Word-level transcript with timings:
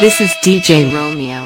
This 0.00 0.18
is 0.18 0.30
DJ 0.40 0.90
Romeo. 0.94 1.44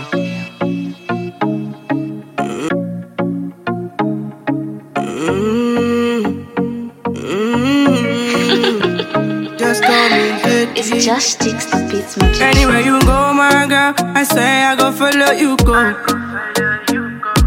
Just 9.58 9.82
call 9.82 10.08
me 10.10 10.40
good. 10.44 10.68
It's 10.78 11.04
just 11.04 11.30
sticks 11.30 11.66
the 11.66 11.78
beats 11.90 12.16
me. 12.16 12.26
Anywhere 12.40 12.80
you 12.80 13.00
go, 13.00 13.32
my 13.34 13.66
girl, 13.66 13.94
I 14.14 14.22
swear 14.22 14.70
I 14.70 14.76
go 14.76 14.92
follow 14.92 15.32
you 15.32 15.56
go. 15.56 15.74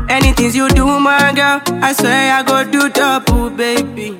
Anything 0.10 0.52
you 0.54 0.68
do, 0.70 1.00
my 1.00 1.32
girl, 1.34 1.62
I 1.82 1.94
swear 1.94 2.34
I 2.34 2.44
go 2.44 2.70
do 2.70 2.90
double, 2.90 3.50
baby. 3.50 4.20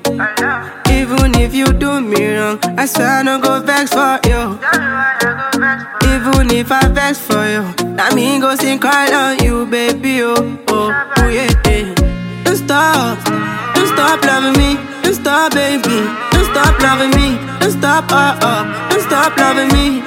Even 0.90 1.34
if 1.34 1.54
you 1.54 1.66
do 1.66 2.00
me 2.00 2.34
wrong, 2.34 2.58
I 2.78 2.86
swear 2.86 3.18
I 3.18 3.22
no 3.22 3.38
go 3.40 3.60
vex 3.60 3.92
for 3.92 4.18
you. 4.24 5.97
Even 6.28 6.50
if 6.50 6.70
I 6.70 6.86
vex 6.88 7.18
for 7.18 7.40
you, 7.48 7.64
that 7.96 8.12
mean 8.14 8.40
go 8.40 8.54
sing 8.54 8.78
call 8.78 9.14
on 9.14 9.38
you, 9.42 9.64
baby. 9.64 10.20
Oh, 10.22 10.36
oh, 10.68 10.92
oh 11.16 11.28
yeah, 11.28 11.48
yeah. 11.64 11.94
Don't 12.44 12.56
stop, 12.56 13.16
don't 13.74 13.88
stop 13.88 14.20
loving 14.24 14.52
me, 14.60 14.76
don't 15.02 15.14
stop, 15.14 15.54
baby. 15.54 16.04
Don't 16.32 16.44
stop 16.52 16.76
loving 16.84 17.12
me, 17.16 17.40
don't 17.60 17.72
stop, 17.72 18.12
uh, 18.12 18.36
uh, 18.44 18.90
don't 18.90 19.00
stop 19.00 19.36
loving 19.38 19.72
me. 19.72 20.02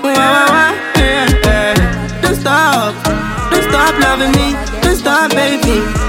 Wah, 0.00 0.16
wah, 0.16 0.72
yeah, 0.96 1.28
yeah. 1.44 2.22
Don't 2.22 2.36
stop, 2.36 2.94
don't 3.50 3.64
stop 3.68 3.94
loving 4.00 4.32
me, 4.32 4.56
don't 4.80 4.96
stop, 4.96 5.30
baby. 5.32 6.05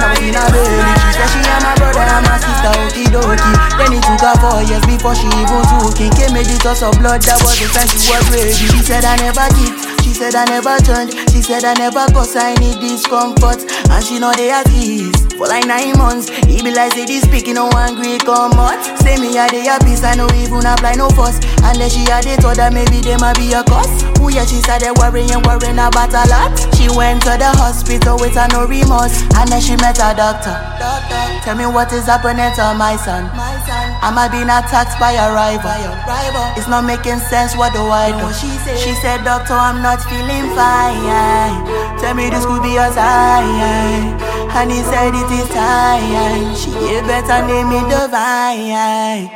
Was 0.00 0.18
in 0.24 0.36
a 0.36 0.44
baby. 0.50 0.92
She 1.00 1.10
said 1.14 1.28
she 1.30 1.40
and 1.44 1.62
my 1.64 1.72
brother 1.76 2.04
and 2.04 2.24
my 2.24 2.36
sister, 2.40 2.72
okie 2.80 3.08
dokie. 3.12 3.54
Then 3.76 3.92
it 3.96 4.02
took 4.04 4.22
her 4.24 4.36
four 4.40 4.60
years 4.64 4.84
before 4.88 5.14
she 5.14 5.28
even 5.28 5.62
took 5.68 6.00
in. 6.00 6.10
Came 6.16 6.32
made 6.32 6.48
the 6.48 6.56
toss 6.60 6.82
of 6.82 6.96
blood, 6.98 7.22
that 7.28 7.38
was 7.44 7.56
the 7.60 7.68
time 7.72 7.88
she 7.88 8.08
was 8.08 8.24
ready. 8.32 8.52
She 8.52 8.80
said 8.80 9.04
I 9.04 9.16
never 9.20 9.46
cheat, 9.56 9.74
she 10.02 10.12
said 10.12 10.34
I 10.34 10.44
never 10.46 10.76
turned. 10.84 11.12
She 11.30 11.42
said 11.42 11.64
I 11.64 11.74
never 11.74 12.06
cause 12.12 12.36
I 12.36 12.54
need 12.54 12.80
discomfort. 12.80 13.64
And 13.90 14.04
she 14.04 14.18
know 14.18 14.32
they 14.32 14.48
have 14.48 14.66
ease. 14.72 15.14
For 15.40 15.48
like 15.48 15.66
nine 15.66 15.96
months, 15.96 16.28
he 16.44 16.60
be 16.60 16.68
like 16.74 16.92
say 16.92 17.06
this 17.06 17.24
speaking 17.24 17.54
no 17.54 17.70
angry 17.72 18.18
come 18.18 18.52
out. 18.60 18.76
Say 19.00 19.16
me 19.16 19.32
a 19.40 19.48
day 19.48 19.64
a 19.72 19.80
peace, 19.80 20.04
I 20.04 20.14
no 20.14 20.28
even 20.36 20.66
apply 20.68 20.94
no 21.00 21.08
fuss. 21.10 21.40
Unless 21.64 21.96
she 21.96 22.04
had 22.04 22.26
it 22.28 22.44
thought 22.44 22.56
that 22.60 22.72
maybe 22.76 23.00
they 23.00 23.16
might 23.16 23.40
be 23.40 23.52
a 23.56 23.64
cause. 23.64 23.88
Ooh 24.20 24.28
yeah, 24.28 24.44
she 24.44 24.60
started 24.60 24.92
worrying, 25.00 25.40
worrying 25.48 25.80
about 25.80 26.12
a 26.12 26.28
lot. 26.28 26.52
She 26.76 26.92
went 26.92 27.24
to 27.24 27.40
the 27.40 27.48
hospital 27.56 28.20
with 28.20 28.36
her 28.36 28.48
no 28.52 28.68
remorse, 28.68 29.24
and 29.40 29.48
then 29.48 29.64
she 29.64 29.80
met 29.80 29.96
a 29.96 30.12
doctor. 30.12 30.52
Doctor, 30.76 31.24
tell 31.40 31.56
me 31.56 31.64
what 31.64 31.88
is 31.96 32.04
happening 32.04 32.52
to 32.60 32.64
my 32.76 33.00
son. 33.00 33.24
My 33.32 33.56
son, 33.64 33.96
am 34.04 34.20
I 34.20 34.28
being 34.28 34.52
attacked 34.52 35.00
by 35.00 35.16
a 35.16 35.32
rival? 35.32 35.72
rival. 36.04 36.52
It's 36.60 36.68
not 36.68 36.84
making 36.84 37.18
sense. 37.32 37.56
What 37.56 37.72
do 37.72 37.80
I 37.80 38.12
do? 38.12 38.28
she 38.36 38.52
said, 38.60 38.76
she 38.76 38.92
said, 39.00 39.24
doctor, 39.24 39.56
I'm 39.56 39.80
not 39.80 39.89
feeling 39.98 40.46
fine. 40.54 41.66
Tell 41.98 42.14
me 42.14 42.30
this 42.30 42.46
could 42.46 42.62
be 42.62 42.76
a 42.76 42.92
sign. 42.92 44.14
And 44.54 44.70
he 44.70 44.82
said 44.86 45.14
it 45.14 45.30
is 45.34 45.48
time. 45.50 46.54
She 46.54 46.70
gave 46.70 47.02
better 47.06 47.42
name 47.46 47.68
me. 47.70 47.80
Divine, 47.90 49.26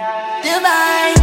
divine, 0.46 1.16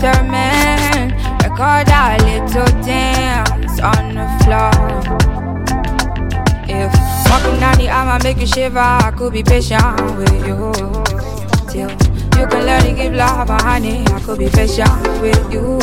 me, 0.00 0.08
Mr. 0.08 0.30
Man? 0.30 1.10
Record 1.42 1.88
a 1.88 2.16
little 2.24 2.82
dance 2.82 3.80
on 3.80 4.14
the 4.14 4.26
floor. 4.44 4.70
If 6.68 6.92
walking 7.30 7.60
down 7.60 7.78
the 7.78 7.88
aisle 7.88 8.06
might 8.06 8.24
make 8.24 8.38
you 8.38 8.46
shiver, 8.46 8.78
I 8.78 9.12
could 9.16 9.32
be 9.32 9.42
patient 9.42 10.00
with 10.16 10.46
you. 10.46 10.72
Till 11.68 11.90
you 12.38 12.46
can 12.46 12.66
learn 12.66 12.82
to 12.82 12.92
give 12.92 13.14
love, 13.14 13.50
and 13.50 13.62
honey, 13.62 14.04
I 14.06 14.20
could 14.20 14.38
be 14.38 14.48
patient 14.48 14.90
with 15.20 15.52
you. 15.52 15.78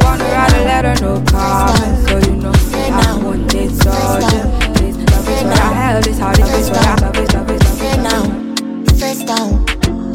Wanna 0.00 0.24
write 0.24 0.52
a 0.52 0.64
letter, 0.64 0.94
no 1.02 1.22
comment, 1.30 2.08
so 2.08 2.18
you 2.30 2.36
know 2.36 2.52
I 2.94 3.18
want 3.22 3.54
it 3.54 3.70
so 3.70 3.90
just 4.20 4.74
please 4.74 4.96
love 4.96 5.28
is 5.28 5.44
what 5.44 5.58
I 5.58 5.72
have, 5.72 6.04
this 6.04 6.18
heart 6.18 6.38
is 6.38 6.70
what 6.70 6.78
I 6.78 6.94
love, 6.96 7.16
is 7.16 7.32
love 7.32 7.50
is 7.50 7.62
love 7.62 7.72
is 7.72 7.78
Sit 7.78 8.02
love. 8.02 8.28
down, 8.28 8.86
face 8.98 9.24
down. 9.24 9.71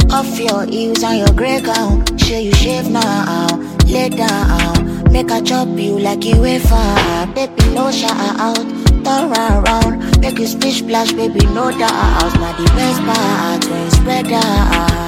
Off 0.10 0.40
your 0.40 0.66
heels 0.66 1.04
and 1.04 1.20
your 1.20 1.34
grey 1.36 1.62
gown. 1.62 2.06
Sure 2.18 2.40
you 2.40 2.54
shave 2.54 2.90
now. 2.90 3.48
Lay 3.86 4.10
down. 4.10 5.12
Make 5.12 5.32
a 5.32 5.42
chop 5.42 5.68
you 5.78 6.00
like 6.00 6.24
you 6.24 6.44
a 6.44 6.60
far. 6.60 7.28
Baby, 7.28 7.54
no 7.74 7.92
shout 7.92 8.12
out. 8.40 8.58
Turn 9.04 9.32
around. 9.32 10.20
Make 10.22 10.40
you 10.40 10.48
splish 10.48 10.80
splash, 10.80 11.12
baby, 11.14 11.46
no 11.48 11.72
doubt. 11.72 12.34
Now 12.40 12.54
the 12.58 12.66
best 12.76 13.02
part 13.02 13.70
when 13.70 13.92
spread 13.92 14.32
out. 14.32 15.07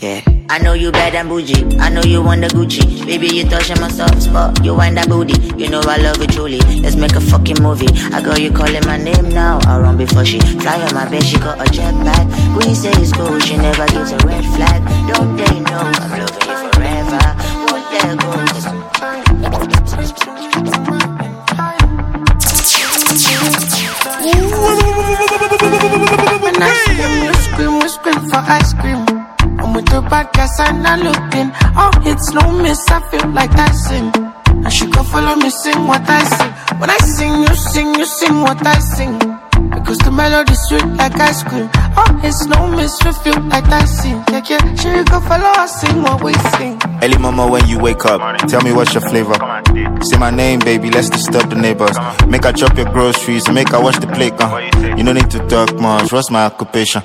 Yeah. 0.00 0.22
I 0.48 0.58
know 0.60 0.74
you 0.74 0.92
bad 0.92 1.16
and 1.16 1.28
bougie. 1.28 1.76
I 1.78 1.88
know 1.88 2.02
you 2.02 2.22
want 2.22 2.42
the 2.42 2.46
Gucci. 2.46 3.04
Baby, 3.04 3.34
you 3.34 3.44
touching 3.44 3.80
my 3.80 3.88
soft 3.88 4.22
spot. 4.22 4.64
You 4.64 4.76
wind 4.76 4.96
that 4.96 5.08
booty. 5.08 5.34
You 5.58 5.68
know 5.68 5.80
I 5.80 5.96
love 5.96 6.22
it 6.22 6.30
truly. 6.30 6.60
Let's 6.80 6.94
make 6.94 7.16
a 7.16 7.20
fucking 7.20 7.60
movie. 7.60 7.88
I 8.14 8.22
got 8.22 8.40
you 8.40 8.52
calling 8.52 8.86
my 8.86 8.96
name 8.96 9.28
now. 9.30 9.58
I 9.66 9.76
run 9.80 9.96
before 9.96 10.24
she 10.24 10.38
fly 10.38 10.80
on 10.80 10.94
my 10.94 11.10
bed. 11.10 11.24
She 11.24 11.36
got 11.38 11.60
a 11.60 11.68
jet 11.68 11.92
bag. 12.04 12.30
Queen 12.54 12.76
say 12.76 12.92
it's 12.94 13.12
cool. 13.12 13.40
She 13.40 13.56
never 13.56 13.86
gives 13.88 14.12
a 14.12 14.18
red 14.18 14.44
flag. 14.54 14.86
Don't 15.10 15.36
they 15.36 15.58
know 15.66 15.82
I'm 15.82 15.92
loving 15.98 16.22
you 16.22 16.70
forever? 16.70 17.18
Won't 17.66 17.90
let 17.90 18.18
go. 18.22 18.38
When 26.38 26.54
I 26.62 26.70
him, 26.94 27.12
you 27.24 27.34
scream, 27.34 27.72
we 27.82 27.88
scream 27.88 28.20
for 28.30 28.42
ice 28.46 28.72
cream. 28.74 29.07
Guys 30.08 30.58
and 30.60 30.86
I'm 30.86 31.02
not 31.02 31.04
looking. 31.04 31.50
Oh, 31.76 31.90
it's 32.06 32.32
no 32.32 32.50
miss, 32.50 32.88
I 32.88 33.00
feel 33.10 33.28
like 33.30 33.50
I 33.52 33.70
sing. 33.72 34.10
And 34.64 34.72
she 34.72 34.86
go 34.90 35.02
follow 35.02 35.36
me, 35.36 35.50
sing 35.50 35.86
what 35.86 36.08
I 36.08 36.24
sing. 36.24 36.78
When 36.80 36.88
I 36.88 36.96
sing, 36.98 37.42
you 37.42 37.54
sing, 37.54 37.94
you 37.94 38.06
sing 38.06 38.40
what 38.40 38.66
I 38.66 38.78
sing. 38.78 39.47
Because 39.88 40.04
the 40.04 40.10
melody 40.10 40.52
sweet 40.52 40.84
like 41.00 41.18
ice 41.18 41.42
cream. 41.44 41.70
Oh, 41.96 42.20
it's 42.22 42.44
no 42.44 42.68
mystery, 42.76 43.10
feel 43.24 43.40
like 43.48 43.64
I 43.72 43.86
sing. 43.86 44.22
Yeah, 44.28 44.44
yeah, 44.44 44.74
she 44.76 45.02
go 45.08 45.18
follow 45.18 45.48
us, 45.56 45.80
sing 45.80 46.02
what 46.02 46.22
we 46.22 46.34
sing. 46.60 46.78
Early 47.02 47.16
mama 47.16 47.48
when 47.48 47.66
you 47.66 47.78
wake 47.78 48.04
up, 48.04 48.20
tell 48.48 48.60
me 48.60 48.70
what's 48.70 48.92
your 48.92 49.00
flavor. 49.00 49.32
Say 50.02 50.18
my 50.18 50.28
name, 50.28 50.58
baby, 50.58 50.90
let's 50.90 51.08
disturb 51.08 51.48
the 51.48 51.56
neighbors. 51.56 51.96
Make 52.28 52.44
her 52.44 52.52
chop 52.52 52.76
your 52.76 52.92
groceries, 52.92 53.46
and 53.46 53.54
make 53.54 53.70
her 53.70 53.80
wash 53.80 53.98
the 53.98 54.08
plate. 54.08 54.34
Uh. 54.36 54.60
You 54.94 55.04
no 55.04 55.14
need 55.14 55.30
to 55.30 55.38
talk 55.48 55.74
much, 55.80 56.12
what's 56.12 56.30
my 56.30 56.44
occupation? 56.44 57.02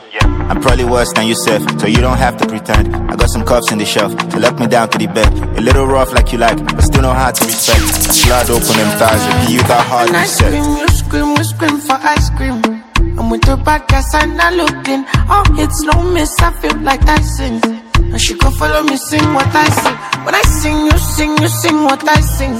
I'm 0.51 0.59
probably 0.59 0.83
worse 0.83 1.13
than 1.13 1.25
yourself, 1.25 1.63
so 1.79 1.87
you 1.87 2.01
don't 2.01 2.17
have 2.17 2.35
to 2.35 2.45
pretend. 2.45 2.93
I 3.09 3.15
got 3.15 3.29
some 3.29 3.45
cuffs 3.45 3.71
in 3.71 3.77
the 3.77 3.85
shelf 3.85 4.11
to 4.27 4.39
let 4.39 4.59
me 4.59 4.67
down 4.67 4.89
to 4.89 4.97
the 4.97 5.07
bed. 5.07 5.31
A 5.57 5.61
little 5.61 5.87
rough 5.87 6.11
like 6.11 6.33
you 6.33 6.37
like, 6.37 6.57
but 6.57 6.81
still 6.81 7.03
know 7.03 7.13
how 7.13 7.31
to 7.31 7.45
respect. 7.45 7.79
Slide 8.11 8.49
open 8.49 8.75
them 8.75 8.99
thighs, 8.99 9.23
repeat 9.39 9.61
without 9.61 9.85
hard 9.85 10.09
reset. 10.09 11.02
Scream, 11.13 11.35
scream, 11.35 11.35
we 11.35 11.43
scream 11.43 11.77
for 11.79 11.97
ice 12.01 12.29
cream. 12.31 12.61
I'm 13.19 13.29
with 13.29 13.41
the 13.41 13.57
bad 13.57 13.87
guys 13.87 14.13
and 14.15 14.31
I'm 14.41 14.57
not 14.57 14.73
looking. 14.73 15.05
Oh, 15.29 15.43
it's 15.61 15.81
no 15.83 16.01
miss, 16.11 16.33
I 16.39 16.51
feel 16.61 16.77
like 16.81 17.03
I 17.07 17.21
sing. 17.21 17.61
And 17.97 18.19
she 18.19 18.33
go 18.35 18.49
follow 18.51 18.81
me, 18.83 18.97
sing 18.97 19.21
what 19.33 19.47
I 19.53 19.69
sing. 19.69 19.97
When 20.25 20.33
I 20.35 20.41
sing, 20.41 20.77
you 20.85 20.97
sing, 20.97 21.37
you 21.37 21.47
sing 21.47 21.83
what 21.83 22.07
I 22.07 22.19
sing. 22.21 22.53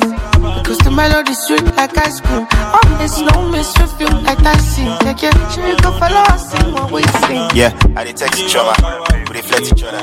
Because 0.62 0.78
the 0.80 0.92
melody 0.92 1.34
sweet 1.34 1.64
like 1.76 1.98
ice 1.98 2.22
cream. 2.22 2.46
Oh, 2.52 3.00
it's 3.02 3.20
no 3.22 3.50
miss, 3.50 3.74
we 3.80 3.86
feel 3.98 4.14
like 4.22 4.40
I 4.46 4.58
sing. 4.58 4.86
Yeah, 4.86 5.18
yeah, 5.18 5.50
she 5.50 5.62
go 5.82 5.92
follow 5.98 6.22
us, 6.34 6.52
sing 6.52 6.74
what 6.74 6.92
we 6.92 7.02
sing. 7.26 7.50
Yeah, 7.58 7.74
I 7.96 8.04
dey 8.04 8.14
text 8.14 8.40
each 8.40 8.56
other, 8.56 8.76
we 9.30 9.34
reflect 9.34 9.72
each 9.72 9.84
other. 9.84 10.02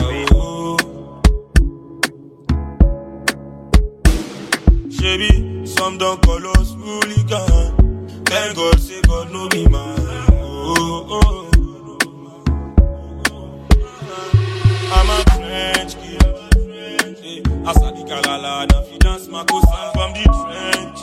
Shebi, 4.90 5.68
some 5.68 5.98
don't 5.98 6.20
call 6.22 6.46
us 6.58 6.74
hooligan. 6.74 7.79
Thank 8.30 8.56
God, 8.56 8.78
say 8.80 9.00
God 9.02 9.32
know 9.32 9.48
me, 9.48 9.66
man. 9.66 9.98
Oh 10.30 11.06
oh, 11.10 11.50
oh, 11.52 11.98
oh. 13.32 13.58
I'm 14.92 15.10
a 15.10 15.18
French 15.34 15.94
kid. 15.96 16.22
Hey, 17.18 17.42
I 17.66 17.72
saw 17.72 17.90
the 17.90 18.02
galala, 18.08 18.68
now 18.70 18.82
fi 18.82 18.98
dance 18.98 19.26
my 19.28 19.42
cousin 19.44 19.90
from 19.94 20.12
the 20.12 20.24
trench. 20.40 20.98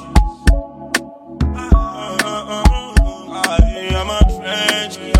I'm 3.99 4.09
a 4.09 4.19
French 4.37 4.95
kid. 4.97 5.17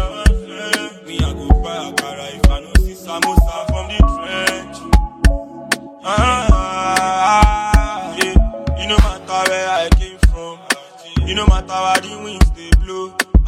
Me 1.07 1.15
I 1.19 1.33
go 1.33 1.47
buy 1.61 1.89
a 1.89 1.93
car 1.93 2.17
if 2.19 2.49
I 2.49 2.59
no 2.61 2.71
see 2.85 2.95
samosa 2.95 3.67
from 3.67 3.85
the 3.89 3.97
trench. 4.15 4.77
Ah. 6.05 6.46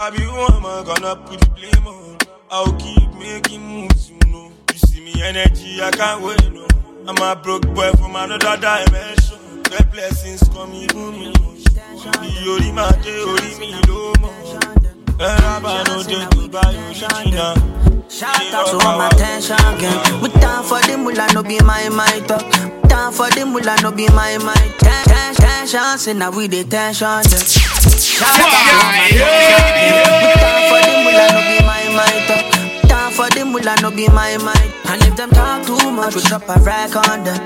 I 0.01 0.11
be 0.11 0.21
who 0.21 0.31
am 0.31 0.65
I 0.65 0.83
gonna 0.85 1.15
put 1.15 1.39
the 1.41 1.49
blame 1.49 1.87
on? 1.87 2.17
I'll 2.51 2.71
keep 2.77 3.11
making 3.15 3.61
moves, 3.61 4.09
you 4.11 4.19
know. 4.31 4.51
You 4.71 4.77
see 4.79 5.01
me 5.01 5.13
energy, 5.23 5.81
I 5.81 5.89
can't 5.91 6.21
wait, 6.21 6.53
no. 6.53 6.67
I'm 7.07 7.17
a 7.17 7.35
broke 7.35 7.65
boy 7.73 7.91
from 7.93 8.15
another 8.15 8.57
dimension. 8.57 9.63
The 9.63 9.85
blessings 9.91 10.47
come 10.49 10.73
even 10.73 11.11
me. 11.11 11.33
Be 12.21 12.29
ori 12.49 12.71
ma 12.71 12.89
de 13.01 13.23
ori 13.25 13.57
mi 13.59 13.73
lo 13.87 14.13
mo. 14.21 14.29
Eraba 15.17 15.83
no 15.87 16.03
de 16.03 16.25
Dubai 16.29 16.77
o 16.77 16.93
China. 16.93 17.53
Shout 18.07 18.53
out 18.53 18.67
to 18.67 18.87
all 18.87 18.97
my 18.97 19.09
tension 19.09 19.57
gang. 19.79 20.21
We 20.21 20.29
down 20.39 20.63
for 20.63 20.79
the 20.81 20.95
mula, 20.97 21.27
no 21.33 21.43
be 21.43 21.59
my 21.61 21.89
my 21.89 22.19
talk. 22.27 22.45
Down 22.87 23.11
for 23.11 23.29
the 23.31 23.45
mula, 23.45 23.75
no 23.81 23.91
be 23.91 24.07
my 24.09 24.37
my 24.37 24.53
ten- 24.77 24.99
tension. 25.69 25.97
Say 25.97 26.13
now 26.13 26.31
we 26.31 26.47
the 26.47 26.63
tension. 26.63 27.07
yeah. 27.07 27.23
Shout 27.23 28.39
out 28.39 28.49
to 28.49 28.75
all 28.75 28.89
my 28.89 29.09
tension 29.09 29.71
gang. 29.77 30.09
We 30.23 30.33
down 30.41 30.61
for 30.69 30.79
the 30.81 30.93
mula, 31.03 31.25
no 31.33 31.41
be 31.45 31.57
my 31.65 31.83
my 31.95 32.15
talk. 32.27 32.89
Down 32.89 33.11
for 33.11 33.29
the 33.29 33.45
mula, 33.45 33.75
no 33.81 33.91
be 33.91 34.07
my 34.09 34.37
my. 34.37 34.73
And 34.89 35.01
if 35.03 35.15
them 35.15 35.29
talk 35.31 35.65
too 35.65 35.91
much, 35.91 36.15
we 36.15 36.21
drop 36.21 36.43
a 36.49 36.59
rack 36.61 36.95
on 36.95 37.23
them. 37.23 37.39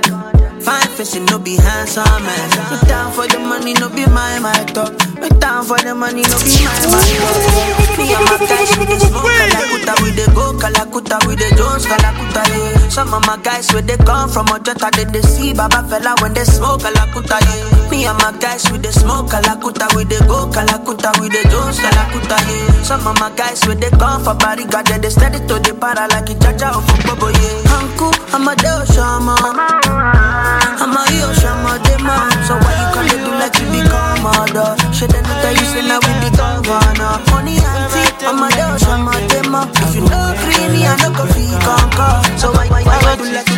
Fine 0.62 0.88
fishing, 0.96 1.26
no 1.26 1.38
be 1.40 1.58
handsome 1.58 2.08
man. 2.24 2.50
We 2.72 2.88
down 2.88 3.12
for 3.12 3.28
the 3.28 3.40
money, 3.40 3.74
no 3.74 3.90
be 3.90 4.06
my 4.08 4.40
my 4.40 4.54
talk. 4.72 4.94
We 5.20 5.28
down 5.40 5.66
for 5.66 5.78
the 5.78 5.94
money, 5.94 6.22
no 6.24 6.38
be 6.40 6.56
my 6.64 6.72
my 6.88 7.04
talk. 7.20 7.44
Uh. 7.44 7.98
Me 8.00 8.16
and 8.16 8.24
my 8.24 8.38
guys, 8.48 8.72
we 8.80 8.86
dey 8.88 9.00
smoke 9.00 9.28
Kalakuta, 9.28 9.94
we 10.02 10.12
dey 10.16 10.26
go 10.34 10.56
Kalakuta, 10.56 11.20
we 11.28 11.36
dey 11.36 11.52
Jones 11.60 11.86
Kalakuta, 11.86 12.42
yeah. 12.48 12.88
Some 12.88 13.14
of 13.14 13.26
my 13.28 13.36
guys, 13.44 13.72
where 13.74 13.82
they 13.82 13.98
come 13.98 14.30
from 14.30 14.48
Ojota, 14.48 14.90
they 14.96 15.04
dey 15.12 15.22
see 15.22 15.54
Baba 15.54 15.84
Fela 15.84 16.16
when 16.22 16.34
they 16.34 16.46
smoke 16.46 16.80
Kalakuta, 16.82 17.40
yeah. 17.44 17.90
Me 17.94 18.06
and 18.10 18.18
my 18.18 18.34
guys, 18.42 18.66
we 18.72 18.80
dey 18.80 18.90
smoke 18.90 19.30
Kalakuta, 19.30 19.86
we 19.96 20.04
dey 20.06 20.18
go 20.26 20.50
Kalakuta, 20.50 21.14
we 21.22 21.30
dey 21.30 21.44
Jones 21.54 21.78
Kalakuta, 21.78 22.38
yeah. 22.50 22.82
Some 22.82 23.06
of 23.06 23.20
my 23.20 23.30
guys, 23.36 23.62
where 23.68 23.76
they 23.76 23.90
come 23.92 24.24
from 24.24 24.38
Bariga, 24.40 24.82
they 24.84 24.98
dey 24.98 25.10
steady 25.10 25.38
to 25.46 25.60
the 25.62 25.78
para 25.80 26.08
like 26.10 26.26
a 26.30 26.34
jaja 26.34 26.74
or 26.74 26.82
for 26.82 26.98
Bobo, 27.06 27.30
yeah. 27.30 27.78
Uncle, 27.78 28.10
I'm 28.34 28.48
a 28.50 28.56
Deo 28.58 28.82
Shama. 28.90 29.38
I'm 29.38 30.90
a 30.90 31.02
yo 31.14 31.30
Shama, 31.38 31.78
Dema. 31.86 32.18
So 32.50 32.58
why 32.58 32.74
you 32.82 32.88
come 32.98 33.08
to 33.08 33.18
do 33.22 33.32
like 33.38 33.56
you 33.62 33.68
become 33.70 34.26
mother? 34.26 34.74
Should 34.92 35.14
I 35.14 35.22
not 35.22 35.38
tell 35.46 35.54
you, 35.54 35.66
say 35.70 35.86
now 35.86 36.02
we 36.02 36.12
the 36.18 36.30
governor. 36.34 37.22
Money 37.30 37.62
auntie, 37.62 38.26
I'm 38.26 38.42
a 38.42 38.50
Deo 38.58 38.74
Shama, 38.82 39.14
Dema. 39.30 39.70
If 39.86 39.94
you 39.96 40.02
no 40.10 40.34
free 40.42 40.66
me, 40.74 40.82
I 40.90 40.98
no 40.98 41.14
go 41.14 41.30
free 41.30 41.46
conquer. 41.62 42.26
So 42.42 42.50
why, 42.58 42.66
why, 42.74 42.82
why, 42.84 42.98
why 43.06 43.16
do 43.22 43.30
like 43.32 43.53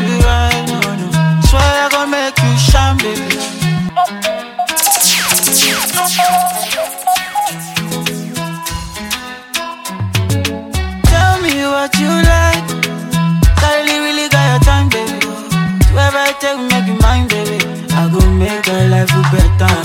take, 16.39 16.59
make 16.71 16.87
you 16.87 16.97
mine, 17.01 17.27
baby. 17.27 17.57
I 17.93 18.09
go 18.11 18.19
make 18.35 18.65
your 18.67 18.87
life 18.89 19.09
better. 19.31 19.75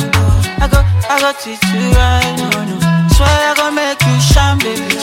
I 0.60 0.66
go, 0.68 0.80
I 1.08 1.16
go 1.20 1.30
treat 1.40 1.60
you 1.72 1.90
right, 1.94 2.34
no, 2.38 2.48
no. 2.66 2.76
Swear 3.14 3.28
I 3.28 3.54
go 3.56 3.70
make 3.70 4.00
you 4.02 4.16
shine, 4.20 4.58
baby. 4.58 4.96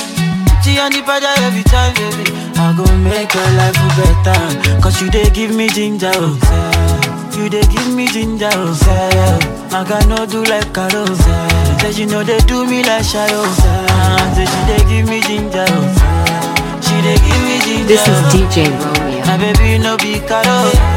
You 0.68 0.84
on 0.84 0.92
the 0.92 1.02
body 1.02 1.26
every 1.48 1.64
time, 1.64 1.94
baby. 1.96 2.28
I 2.60 2.76
go 2.76 2.84
make 3.00 3.34
your 3.34 3.50
life 3.56 3.80
better. 3.96 4.82
Cause 4.82 5.02
you 5.02 5.10
they 5.10 5.30
give 5.32 5.56
me 5.56 5.70
ginger, 5.70 6.12
oh. 6.14 6.36
You 7.38 7.50
they 7.50 7.62
give 7.72 7.94
me 7.96 8.08
ginger, 8.08 8.50
oh. 8.52 8.76
I 9.72 9.84
can 9.88 10.10
no 10.10 10.26
do 10.26 10.44
like 10.44 10.74
Carol, 10.74 11.08
oh, 11.08 11.92
she 11.92 12.06
know 12.06 12.24
they 12.24 12.40
do 12.40 12.66
me 12.66 12.84
like 12.84 13.04
say. 13.06 13.28
Oh, 13.32 13.48
say 14.36 14.46
she 14.46 14.60
they 14.68 14.84
give 14.92 15.08
me 15.08 15.22
ginger, 15.22 15.66
oh. 15.66 16.82
She 16.84 16.96
they 17.02 17.16
give 17.16 17.42
me 17.48 17.56
ginger. 17.64 17.88
This 17.88 18.04
is 18.06 18.20
oh. 18.20 18.32
DJ 18.36 18.68
Romeo. 18.68 19.26
My 19.26 19.38
baby 19.38 19.78
no 19.82 19.96
be 19.98 20.20
caro. 20.28 20.97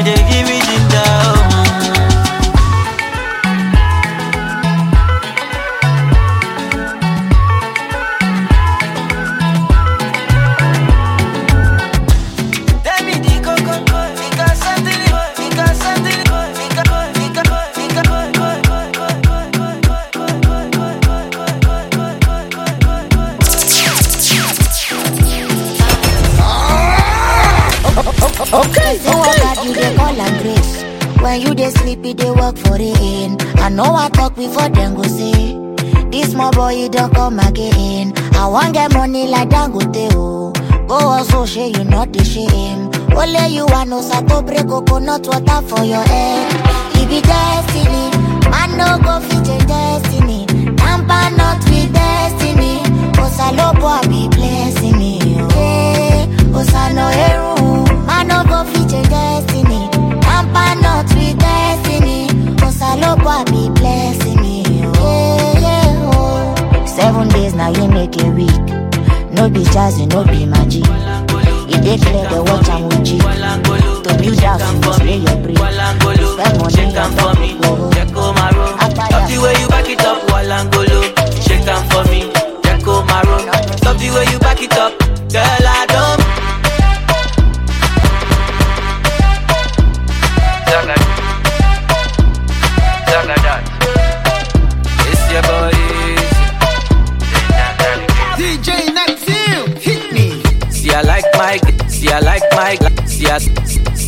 She 0.00 0.04
dey 0.04 0.16
give 0.30 0.48
me 0.48 0.58
the 0.60 0.80
ginger. 0.88 1.49
The. 42.12 42.90
Only 43.16 43.54
you 43.54 43.66
want 43.66 43.90
no 43.90 44.00
sato 44.00 44.42
break 44.42 44.66
coconut 44.66 45.26
water 45.26 45.62
for 45.68 45.84
your 45.84 46.02
head. 46.02 46.52
It 46.96 47.08
be 47.08 47.20
destiny, 47.20 48.10
man 48.50 48.76
no 48.78 48.98
go 49.02 49.20
fit 49.20 49.44
change 49.46 49.66
destiny. 49.66 50.46
Tamper 50.76 51.36
not 51.36 51.64
destiny. 51.92 52.82
Be 54.08 54.28
blessing 54.28 54.98
me, 54.98 55.18
man 58.06 58.28
no 58.28 58.42
go 58.44 58.64
fit 58.64 58.88
destiny. 59.08 59.88
Tamper 60.20 60.80
not 60.82 61.06
with 61.14 61.38
destiny. 61.38 62.26
Be 63.50 63.68
blessing 63.70 64.40
me, 64.40 64.62
yeah, 64.62 65.58
yeah, 65.60 66.10
oh. 66.14 66.84
Seven 66.86 67.28
days 67.28 67.54
now 67.54 67.68
you 67.70 67.88
make 67.88 68.16
a 68.22 68.30
week. 68.30 68.50
No 69.32 69.48
be 69.48 69.60
jazzy, 69.64 70.06
no 70.10 70.24
be 70.24 70.44
magic. 70.46 70.84
Dey 71.90 71.98
clear 71.98 72.22
the 72.30 72.38
am 72.70 72.84
with 72.86 73.04
G. 73.04 73.18
To 73.18 74.14
build 74.14 74.38
you 74.38 74.80
must 74.86 75.02
lay 75.02 75.16
your 75.18 75.36
brick. 75.42 75.58
Spend 75.58 77.02
money 77.16 77.54
on 77.66 77.90
top 77.90 78.14
of 78.14 78.36
love. 79.10 79.26
The 79.26 79.38
way 79.42 79.54
you 79.60 79.66
back 79.66 79.88
it 79.90 80.00
up, 80.04 80.22
Walangolo. 80.28 81.02
Shake 81.42 81.66
am 81.66 81.82
for 81.90 82.04
me, 82.08 82.30
Jacko 82.62 83.02
Maro. 83.10 83.38
Love 83.82 83.98
the 83.98 84.08
way 84.14 84.24
you 84.30 84.38
back 84.38 84.62
it 84.62 84.72
up, 84.78 84.96
girl. 85.32 85.66
I 85.66 85.86
don't. 85.88 86.09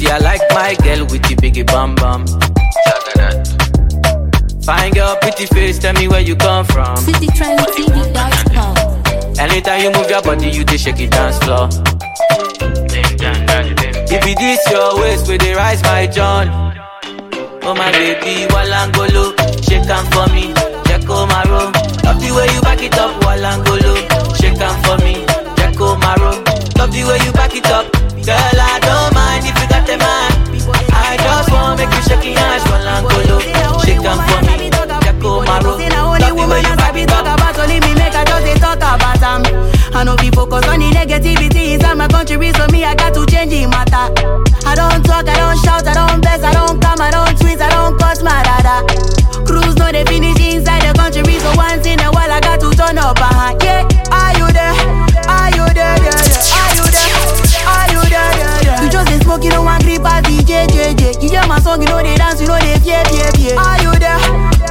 See 0.03 0.11
I 0.11 0.19
like 0.19 0.41
my 0.51 0.75
girl 0.85 1.07
with 1.07 1.23
the 1.23 1.35
biggie 1.37 1.67
bum 1.67 1.95
bum. 1.95 2.27
Fine 4.65 4.93
girl, 4.93 5.17
pretty 5.21 5.47
face, 5.47 5.79
tell 5.79 5.95
me 5.95 6.09
where 6.09 6.21
you 6.21 6.37
come 6.37 6.65
from. 6.65 6.97
citytrendtv.com. 6.97 8.77
Anytime 9.39 9.81
you 9.83 9.91
move 9.93 10.09
your 10.11 10.23
body, 10.23 10.51
you 10.51 10.65
dey 10.65 10.77
shake 10.77 11.01
it 11.01 11.11
dance 11.11 11.39
floor. 11.39 11.69
If 14.15 14.27
it 14.27 14.41
is 14.41 14.61
your 14.71 15.01
waist, 15.01 15.27
where 15.27 15.39
they 15.39 15.55
rise 15.55 15.83
my 15.83 16.07
John. 16.07 16.49
Oh 17.65 17.75
my 17.75 17.91
baby, 17.93 18.47
Walangolo, 18.53 19.33
shake 19.67 19.89
am 19.89 20.07
for 20.13 20.27
me, 20.35 20.53
Jacko 20.87 21.27
Maro. 21.27 21.71
Love 22.05 22.21
the 22.21 22.31
way 22.37 22.47
you 22.55 22.61
back 22.63 22.83
it 22.83 22.99
up, 22.99 23.21
Walangolo, 23.23 23.95
shake 24.39 24.61
am 24.61 24.77
for 24.85 24.97
me, 25.05 25.25
Jacko 25.57 25.97
Maro. 25.97 26.31
Love 26.79 26.91
the 26.93 27.05
way 27.09 27.19
you 27.25 27.33
back 27.33 27.55
it 27.57 27.67
up, 27.67 27.87
girl. 28.23 28.39
I 28.39 28.79
don't 28.79 29.11
mind 29.15 29.45
if 29.45 29.55
you 29.59 29.67
got 29.69 29.85
the 29.87 29.97
man. 29.99 30.31
I 30.95 31.19
just 31.19 31.51
wanna 31.51 31.77
make 31.77 31.91
you 31.91 32.03
shake 32.07 32.25
your 32.25 32.39
ass, 32.39 32.63
Walangolo, 32.71 33.37
shake 33.83 34.07
am 34.07 34.19
for 34.23 34.41
me, 34.47 34.71
Jacko 34.71 35.43
Maro. 35.43 35.77
Love 35.77 36.37
the 36.39 36.45
way 36.47 36.63
you 36.63 36.75
back 36.79 36.97
it 36.97 37.11
up. 37.11 37.27
only 37.59 37.81
me 37.81 37.95
make 37.95 38.15
I 38.15 38.25
just 38.25 38.63
talk 38.63 38.79
about 38.79 39.23
am. 39.23 39.43
I 39.95 40.05
know 40.05 40.17
be 40.17 40.31
focus 40.31 40.67
on 40.69 40.81
the 40.81 40.89
negativity 40.91 41.75
inside 41.75 41.95
my 41.95 42.09
country, 42.09 42.53
so 42.55 42.67
me 42.73 42.85
I 42.85 42.95
got 42.95 43.13
to 43.15 43.27
change 43.27 43.51
the 43.51 43.67
matter. 43.67 44.09
I 44.67 44.75
don't 44.75 45.03
talk, 45.05 45.29
I 45.29 45.37
don't 45.37 45.59
shout, 45.61 45.87
I 45.87 45.95
don't 45.95 46.21
bless, 46.23 46.43
I 46.43 46.53
don't 46.55 46.81
come, 46.81 47.01
I 47.01 47.11
don't 47.11 47.37
tweet, 47.39 47.61
I 47.61 47.69
don't 47.71 47.99
cuss 47.99 48.23
my 48.23 48.43
dada. 48.43 48.87
Cruise 49.45 49.77
no 49.77 49.91
they 49.91 50.05
finish 50.05 50.39
inside 50.41 50.83
the 50.87 50.95
country, 50.95 51.39
so 51.39 51.53
once 51.57 51.87
in 51.87 52.01
a 52.01 52.11
while 52.11 52.31
I 52.31 52.41
got 52.41 52.61
to 52.61 52.71
turn 52.71 52.99
up 52.99 53.19
hand. 53.19 53.63
Yeah, 53.63 53.83
smoke, 59.23 59.45
you 59.45 59.51
know 59.51 59.63
one 59.63 59.81
grip 59.83 60.05
as 60.05 60.23
DJ, 60.25 60.67
JJ. 60.69 61.23
You 61.23 61.29
hear 61.31 61.47
my 61.47 61.59
song, 61.61 61.81
you 61.81 61.89
know 61.89 62.03
they 62.03 62.17
dance, 62.17 62.41
you 62.41 62.47
know 62.47 62.59
they 62.59 62.79
fear, 62.81 63.05
fear, 63.07 63.31
fear. 63.33 63.59
Are 63.59 63.81
you 63.83 63.93
there? 63.99 64.19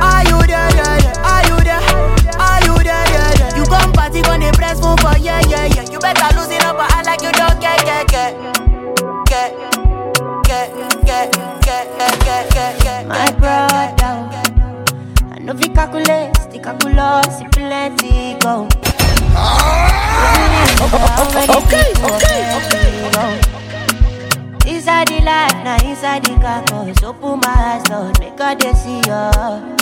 Are 0.01 0.23
you 0.27 0.39
there? 0.47 0.69
Yeah, 0.75 0.97
yeah. 1.03 1.31
Are 1.31 1.43
you 1.47 1.57
there? 1.63 1.81
Are 2.39 2.59
you 2.65 2.75
there? 2.83 3.05
Yeah, 3.11 3.39
yeah. 3.39 3.57
You 3.57 3.63
come 3.65 3.91
party, 3.93 4.21
gonna 4.21 4.51
press 4.53 4.79
phone 4.79 4.97
for 4.97 5.17
yeah, 5.17 5.41
yeah, 5.47 5.65
yeah. 5.65 5.85
You 5.91 5.99
better 5.99 6.29
lose 6.37 6.51
it 6.51 6.63
up, 6.63 6.77
but 6.77 6.91
I 6.91 7.01
like 7.03 7.21
you 7.21 7.31
don't 7.31 7.59
get, 7.59 7.79
get, 7.85 8.07
get, 8.07 8.33
get, 9.27 9.51
get, 10.45 10.69
get, 11.05 11.33
get, 11.63 11.87
get, 11.97 12.19
get, 12.25 12.53
get, 12.53 12.83
get. 12.83 13.07
My 13.07 13.31
brother, 13.31 13.93
I 15.31 15.39
know 15.39 15.53
we 15.53 15.67
calculate, 15.69 16.33
the 16.51 16.59
calculus, 16.61 17.41
if 17.41 17.51
plenty 17.51 18.37
go. 18.39 18.67
Ah! 19.33 20.07
Okay, 20.81 21.93
okay, 21.93 22.41
okay 22.57 22.90
inside 25.01 25.19
the 25.19 25.25
light, 25.25 25.63
now 25.63 25.89
inside 25.89 26.23
the 26.23 26.35
campus. 26.39 27.03
Open 27.03 27.39
my 27.39 27.49
eyes, 27.49 27.87
Lord, 27.89 28.19
make 28.19 28.39
I 28.39 28.55
they 28.55 28.73
see 28.73 28.97
you. 28.97 29.81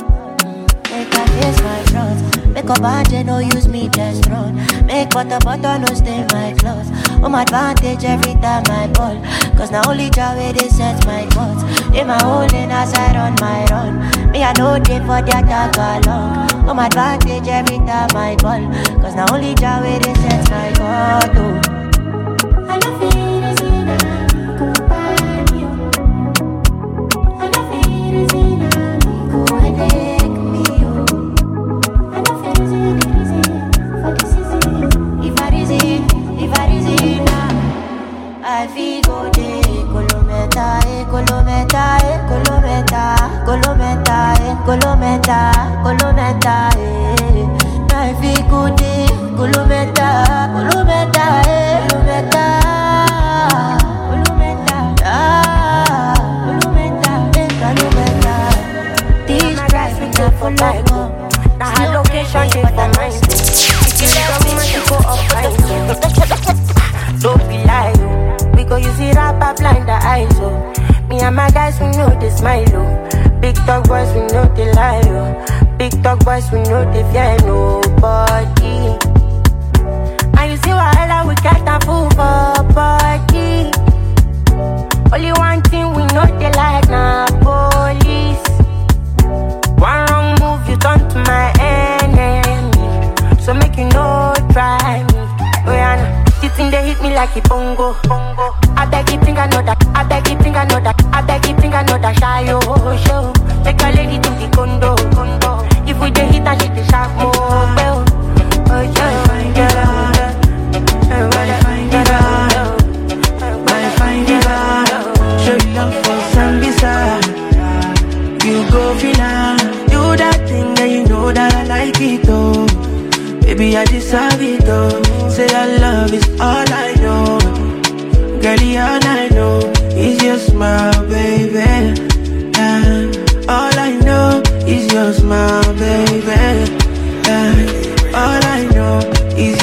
Make 0.89 1.13
I 1.13 1.25
face 1.27 1.61
my 1.61 1.83
front. 1.91 2.53
Make 2.53 2.69
up 2.69 2.81
and 2.81 3.27
no 3.27 3.39
use 3.39 3.67
me 3.67 3.89
just 3.89 4.27
run. 4.27 4.55
Make 4.85 5.09
butter, 5.11 5.39
butter, 5.43 5.79
no 5.79 5.87
stay 5.93 6.25
my 6.31 6.53
clothes. 6.57 6.89
Home 7.21 7.35
advantage 7.35 8.03
every 8.03 8.33
time 8.35 8.63
I 8.69 8.87
ball. 8.87 9.21
Cause 9.57 9.71
now 9.71 9.81
only 9.87 10.09
Jaway 10.09 10.57
they 10.57 10.69
set 10.69 11.05
my 11.05 11.25
thoughts. 11.27 11.63
They 11.91 12.03
my 12.03 12.21
holding 12.23 12.71
as 12.71 12.93
I 12.93 13.13
run 13.13 13.35
my 13.39 13.65
run. 13.71 14.31
Me, 14.31 14.43
I 14.43 14.53
know 14.53 14.79
they 14.79 14.99
for 14.99 15.21
the 15.21 15.35
attack 15.35 15.75
along. 15.75 16.49
Home 16.65 16.79
advantage 16.79 17.47
every 17.47 17.77
time 17.79 18.09
I 18.15 18.35
ball. 18.37 18.63
Cause 19.01 19.15
now 19.15 19.27
only 19.31 19.53
Jaway 19.55 20.01
they 20.01 20.13
set 20.15 20.49
my 20.49 20.73
thoughts. 20.73 21.37
Oh. 21.37 21.78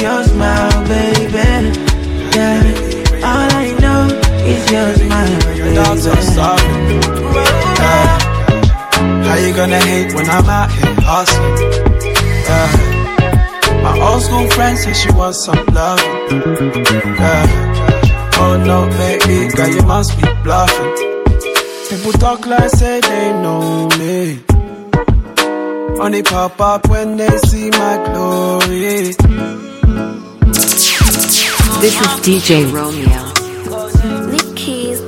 Your 0.07 0.23
smile, 0.31 0.79
baby. 0.87 1.49
Yeah. 2.35 3.27
All 3.29 3.49
I 3.63 3.67
know 3.83 4.01
is 4.53 4.63
your 4.75 4.89
smile, 5.01 5.39
baby. 5.45 5.75
Dogs 5.75 6.05
are 6.13 6.25
sorry. 6.35 6.73
Uh, 7.85 8.07
how 9.25 9.35
you 9.43 9.51
gonna 9.59 9.81
hate 9.89 10.13
when 10.15 10.27
I'm 10.29 10.49
out 10.57 10.69
here 10.71 10.95
hustling? 11.11 11.57
Uh, 12.55 12.69
my 13.83 13.93
old 14.07 14.21
school 14.21 14.47
friend 14.55 14.77
said 14.77 14.95
she 14.95 15.11
wants 15.11 15.39
some 15.45 15.65
love. 15.77 16.01
Uh, 17.29 17.45
oh 18.41 18.53
no, 18.69 18.77
baby, 18.99 19.37
girl, 19.55 19.69
you 19.77 19.83
must 19.93 20.11
be 20.19 20.27
bluffing. 20.43 20.93
People 21.89 22.13
talk 22.23 22.45
like 22.45 22.69
say 22.69 22.99
they 23.01 23.25
know 23.43 23.87
me. 23.99 24.39
Only 25.99 26.21
pop 26.23 26.59
up 26.61 26.87
when 26.89 27.17
they 27.17 27.35
see 27.49 27.69
my 27.71 27.95
glory. 28.05 29.66
This 31.79 31.93
is 32.01 32.07
DJ 32.25 32.65
Romeo. 32.73 33.21
Keys. 34.55 34.99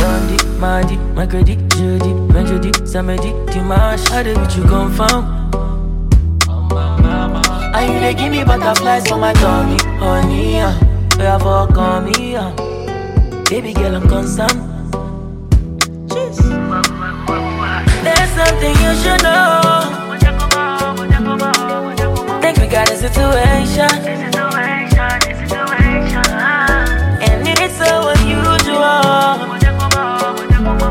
Dandy, 0.00 0.36
Mandy, 0.58 0.96
Magredy, 1.14 1.56
Judy, 1.76 2.12
Benjody, 2.32 2.70
Samedi, 2.88 3.32
Dimash, 3.52 4.08
how 4.08 4.22
did 4.22 4.38
you 4.56 4.62
confirm? 4.64 5.50
And 7.74 7.92
you 7.92 8.00
they 8.00 8.14
give 8.14 8.32
me 8.32 8.42
butterflies 8.42 9.06
for 9.06 9.18
my 9.18 9.32
tummy, 9.34 9.76
honey, 9.98 10.58
uh, 10.60 10.72
you 11.18 11.24
have 11.24 11.42
all 11.42 11.66
come 11.66 12.04
me, 12.06 12.36
uh. 12.36 12.50
Baby 13.50 13.74
girl, 13.74 13.96
I'm 13.96 14.08
concerned. 14.08 14.60
Jeez. 16.08 16.38
There's 18.02 18.30
something 18.30 18.74
you 18.82 18.94
should 19.02 19.22
know. 19.22 19.71
Think 23.02 23.16
we 23.16 23.22
got 24.94 25.26
a 25.26 25.34
situation. 25.34 26.22
And 27.18 27.48
it's 27.48 27.74
so 27.74 28.14
unusual. 28.14 29.42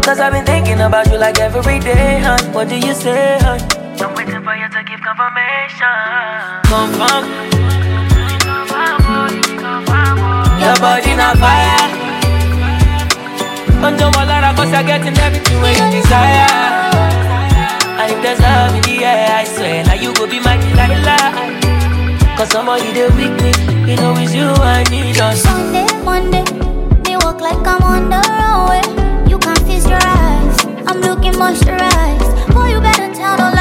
Cause 0.04 0.20
I've 0.20 0.34
been 0.34 0.46
thinking 0.46 0.82
about 0.82 1.08
you 1.08 1.18
like 1.18 1.40
every 1.40 1.80
day, 1.80 2.20
hon. 2.20 2.52
What 2.52 2.68
do 2.68 2.76
you 2.76 2.94
say, 2.94 3.40
hon? 3.40 3.62
I'm 4.02 4.14
waiting 4.14 4.44
for 4.44 4.56
you 4.56 4.68
to 4.68 4.84
give 4.84 5.00
confirmation. 5.00 5.88
Confirm. 6.68 7.24
Your 10.60 10.76
body 10.84 11.16
not 11.16 11.38
fire. 11.40 11.88
Don't 13.80 13.98
jump 13.98 14.18
all 14.18 14.30
out 14.30 14.56
cause 14.58 14.70
you're 14.70 14.84
getting 14.84 15.18
everything 15.18 15.62
when 15.62 15.76
you 15.80 16.02
desire. 16.02 16.92
And 18.04 18.12
if 18.12 18.22
there's 18.22 18.40
love 18.42 18.76
in 18.76 18.82
the 18.82 19.06
air, 19.06 19.32
I 19.32 19.46
swear, 19.46 19.86
now 19.86 19.94
you 19.94 20.14
go 20.14 20.28
be 20.28 20.42
my 20.42 20.58
Delilah. 20.58 21.71
Cause 22.42 22.54
somebody 22.54 22.92
they 22.92 23.08
weak 23.10 23.38
me, 23.44 23.54
you 23.86 23.96
know 23.98 24.16
it's 24.18 24.34
you 24.34 24.50
I 24.50 24.82
need 24.90 25.20
us. 25.20 25.44
Sunday, 25.44 25.86
Monday, 26.02 26.42
me 27.06 27.16
walk 27.18 27.40
like 27.40 27.62
I'm 27.68 27.84
on 27.84 28.10
the 28.10 28.18
runway. 28.18 28.82
You 29.30 29.38
can't 29.38 29.62
your 29.86 30.02
eyes. 30.02 30.66
I'm 30.88 31.02
looking 31.02 31.34
moisturized. 31.34 32.52
Boy, 32.52 32.70
you 32.74 32.82
better 32.82 33.14
tell 33.14 33.38
no 33.38 33.54
lies, 33.54 33.61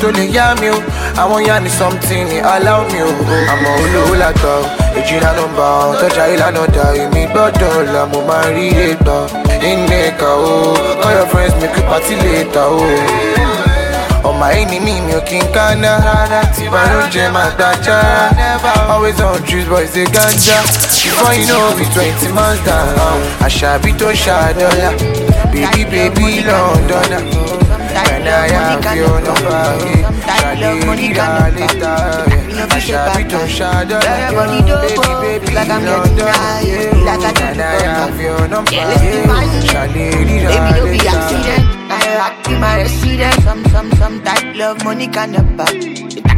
tó 0.00 0.08
lè 0.16 0.24
yá 0.36 0.54
mi 0.60 0.68
o. 0.70 0.78
Àwọn 1.16 1.40
yá 1.48 1.60
ni 1.60 1.70
something 1.70 2.24
ni 2.28 2.38
allow 2.40 2.80
me 2.92 3.00
o. 3.02 3.10
Àmọ́ 3.52 3.72
olówó 3.82 4.14
làgbà 4.22 4.52
o, 4.60 4.64
èjìlá 4.98 5.30
ló 5.36 5.44
ń 5.48 5.52
bá 5.58 5.68
ọ. 5.86 5.88
Tọ́jà 6.00 6.24
ìlànà 6.34 6.62
dà 6.76 6.84
èmi 7.02 7.22
gbọ́dọ̀ 7.32 7.92
là 7.94 8.02
mo 8.12 8.20
máa 8.28 8.46
rí 8.56 8.66
ègbà. 8.88 9.16
Ilé 9.70 10.08
ìka 10.08 10.26
o, 10.26 10.74
call 11.02 11.12
your 11.16 11.26
friends 11.32 11.54
make 11.60 11.76
you 11.76 11.82
party 11.88 12.14
later 12.16 12.68
o. 12.70 12.86
Ọmọ 14.28 14.46
ẹni 14.58 14.80
mi 14.80 15.00
mi 15.06 15.12
ò 15.14 15.20
kí 15.28 15.38
n 15.38 15.46
kánná 15.54 15.92
tí 16.56 16.64
ìbànújẹ́ 16.66 17.32
máa 17.32 17.50
gbàjá. 17.58 17.98
Always 18.90 19.20
on 19.20 19.38
juice 19.46 19.68
boys 19.68 19.90
dey 19.94 20.04
ganja. 20.14 20.58
Before 21.06 21.34
you 21.34 21.46
know 21.46 21.78
it 21.78 21.88
twenty 21.94 22.28
months 22.34 22.62
down. 22.66 23.18
Àṣàbí 23.46 23.92
tó 23.98 24.08
ṣàdọ́là. 24.12 24.90
Baby 25.52 25.84
baby 25.84 26.44
Londona. 26.48 27.18
I 28.36 28.48
have 28.52 28.96
your 28.96 29.18
number, 29.26 29.64
ṣàlè 30.26 30.70
ríra 30.98 31.28
létà. 31.56 31.92
Àṣàbí 32.76 33.22
tó 33.30 33.40
ṣàdọ́là. 33.56 34.14
Baby 34.82 35.10
baby 35.22 35.48
Londona. 35.56 36.36
When 36.66 37.08
I 37.08 37.32
do 37.32 37.62
I 37.62 37.82
have 37.98 38.20
your 38.20 38.48
number, 38.48 38.72
Baby, 39.96 40.36
no 40.76 40.84
be 40.92 40.98
accident. 41.08 41.64
I 41.88 42.04
rock 42.18 42.48
in 42.50 42.60
my 42.60 42.76
residence. 42.82 43.44
Some, 43.44 44.20
love 44.54 44.84
money 44.84 45.06
of 45.06 45.56
back. 45.56 45.74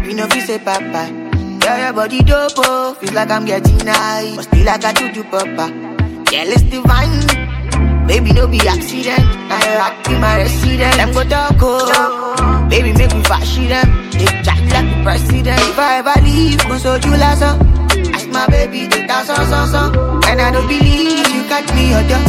You 0.07 0.15
know, 0.15 0.27
if 0.31 0.47
say 0.47 0.59
papa. 0.59 1.03
Yeah, 1.63 1.85
your 1.85 1.93
body 1.95 2.21
dope. 2.23 2.99
Feels 2.99 3.13
like 3.13 3.31
I'm 3.31 3.45
getting 3.45 3.87
high. 3.87 4.37
Be 4.53 4.65
like 4.65 4.85
I 4.85 4.93
do 4.93 5.09
to 5.09 5.15
do 5.15 5.25
papa. 5.25 5.67
Yeah, 6.31 6.45
it's 6.45 6.63
divine. 6.63 7.48
Baby, 8.09 8.33
no 8.33 8.47
be 8.49 8.59
accident. 8.67 9.21
I 9.53 9.77
rock 9.77 10.09
in 10.09 10.21
my 10.21 10.39
residence. 10.39 10.97
Them 10.97 11.13
go 11.13 11.23
talk, 11.25 11.57
oh. 11.61 12.67
Baby, 12.71 12.93
make 12.97 13.13
me 13.15 13.23
fashion 13.23 13.69
them. 13.69 13.89
They 14.13 14.25
chat 14.43 14.59
like 14.73 14.89
the 14.89 15.01
president. 15.05 15.61
If 15.61 15.79
I 15.79 15.99
ever 16.01 16.17
leave, 16.25 16.59
go 16.67 16.79
so 16.79 16.97
you 16.97 17.13
last, 17.21 17.43
oh. 17.45 17.61
Ask 18.17 18.29
my 18.29 18.47
baby 18.49 18.89
to 18.89 19.07
dance 19.07 19.29
on, 19.29 19.53
on, 19.53 19.75
on. 19.77 20.25
And 20.25 20.41
I 20.41 20.51
don't 20.51 20.67
believe 20.67 21.29
you 21.29 21.43
got 21.53 21.69
me 21.77 21.93
oh, 21.93 22.01
your 22.01 22.05
door. 22.09 22.25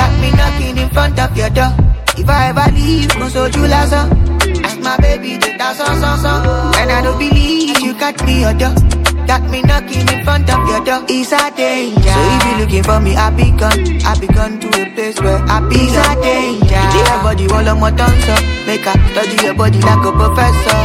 Got 0.00 0.12
me 0.20 0.28
knocking 0.32 0.78
in 0.78 0.88
front 0.90 1.18
of 1.20 1.36
your 1.36 1.50
door. 1.50 1.72
If 2.16 2.28
I 2.28 2.48
ever 2.48 2.72
leave, 2.72 3.12
go 3.14 3.28
so 3.28 3.46
you 3.46 3.68
last, 3.68 3.92
oh. 3.92 4.64
Ask 4.64 4.80
my 4.80 4.96
baby 4.96 5.36
to 5.38 5.58
dance 5.58 5.80
on, 5.80 6.02
on, 6.02 6.24
on. 6.24 6.74
And 6.80 6.90
I 6.90 7.02
don't 7.02 7.18
believe 7.18 7.78
you 7.80 7.92
got 8.00 8.16
me 8.24 8.44
oh, 8.46 8.50
your 8.50 8.54
door. 8.58 8.97
Got 9.28 9.44
me 9.50 9.60
knocking 9.60 10.08
in 10.08 10.24
front 10.24 10.48
of 10.48 10.66
your 10.68 10.80
door. 10.82 11.04
It's 11.06 11.32
a 11.32 11.50
danger. 11.54 12.00
So 12.00 12.20
if 12.32 12.44
you 12.48 12.64
looking 12.64 12.82
for 12.82 12.98
me, 12.98 13.14
I 13.14 13.28
be 13.28 13.50
gone. 13.52 14.00
I 14.00 14.18
be 14.18 14.26
gone 14.26 14.58
to 14.58 14.68
a 14.68 14.88
place 14.94 15.20
where 15.20 15.36
I 15.44 15.60
be 15.68 15.76
It's 15.84 15.92
a 16.00 16.16
danger. 16.16 16.80
You 16.96 17.04
your 17.04 17.20
body 17.22 17.44
all 17.52 17.68
on 17.68 17.78
my 17.78 17.90
tongue, 17.90 18.18
so 18.24 18.34
make 18.64 18.88
her 18.88 18.96
study 19.12 19.36
your 19.44 19.52
body 19.52 19.80
like 19.84 20.00
a 20.00 20.12
professor. 20.16 20.80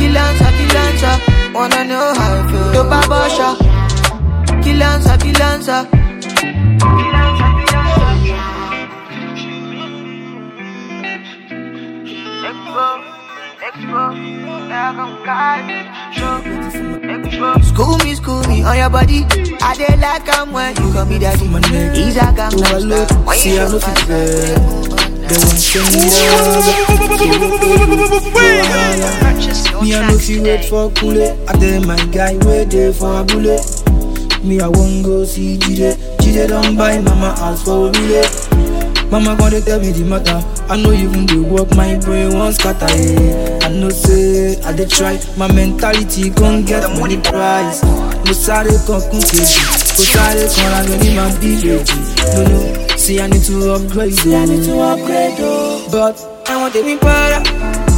Kill 0.00 0.16
answer, 0.16 0.50
kill 0.56 0.76
answer. 0.88 1.16
Wanna 1.52 1.84
know 1.84 2.14
how 2.16 2.32
I 2.32 2.50
feel. 2.50 2.72
To 2.72 2.82
babosha. 2.88 3.48
Kill 4.64 4.82
answer, 4.82 5.16
kill 5.18 5.42
answer. 5.42 7.25
School 17.62 17.98
me, 17.98 18.14
school 18.14 18.40
me 18.48 18.62
on 18.64 18.76
your 18.78 18.88
body. 18.88 19.24
I 19.60 19.74
dey 19.76 19.96
like 20.00 20.26
I'm 20.34 20.50
when 20.52 20.74
you 20.76 20.92
call 20.92 21.04
me 21.04 21.18
daddy. 21.18 21.46
He's 21.94 22.16
a 22.16 22.32
style. 22.32 22.52
When 23.26 23.36
See, 23.36 23.54
you 23.54 23.60
I 23.60 23.68
know 23.68 23.78
fit 23.78 24.06
there. 24.08 24.56
They 25.28 25.36
want 25.36 25.60
send 25.60 25.92
me 25.92 26.00
Me, 29.82 29.94
I 29.94 30.08
know 30.08 30.18
fi 30.18 30.40
wait 30.40 30.64
for 30.64 30.90
Kule. 30.92 31.36
I 31.46 31.52
tell 31.60 31.84
my 31.84 31.96
guy 32.06 32.36
wait 32.46 32.70
there 32.70 32.92
for 32.94 33.20
a 33.20 33.24
bullet. 33.24 33.60
Me, 34.42 34.58
I 34.60 34.68
won't 34.68 35.04
go 35.04 35.24
see 35.26 35.58
Jide. 35.58 35.96
Jide 36.20 36.48
don't 36.48 36.76
buy 36.76 36.98
mama 37.00 37.36
house 37.36 37.62
for 37.64 37.88
a 37.88 37.92
bullet. 37.92 38.48
Mama 39.10 39.36
gonna 39.36 39.60
tell 39.60 39.78
me 39.80 39.90
the 39.92 40.04
matter. 40.04 40.42
I 40.72 40.76
know 40.82 40.92
even 40.92 41.26
the 41.26 41.42
work 41.42 41.70
my 41.76 41.96
brain 41.98 42.32
won't 42.38 42.54
scatter. 42.54 42.86
Yeah. 42.96 43.55
I 43.66 43.68
know 43.68 43.90
say 43.90 44.60
I 44.62 44.72
dey 44.72 44.86
try. 44.86 45.18
My 45.36 45.50
mentality 45.52 46.30
gon' 46.30 46.64
get 46.64 46.86
money 46.98 47.18
price. 47.18 47.82
Mo 48.26 48.32
sáré 48.32 48.70
kan 48.86 49.00
kún 49.10 49.20
kejì. 49.26 49.60
Kò 49.96 50.02
sáré 50.12 50.46
kan 50.54 50.70
ra 50.72 50.80
mi 50.88 50.96
ní 51.02 51.10
my 51.18 51.30
village. 51.42 51.90
No 52.34 52.42
no, 52.46 52.96
see 52.96 53.20
I 53.20 53.26
need 53.26 53.42
to 53.44 53.74
upgrade. 53.74 54.14
See 54.14 54.34
I 54.34 54.44
need 54.46 54.64
to 54.64 54.78
upgrade. 54.80 55.34
Oh. 55.40 55.82
But 55.90 56.14
I 56.48 56.56
want 56.60 56.74
to 56.74 56.84
be 56.84 56.96
para. 56.96 57.42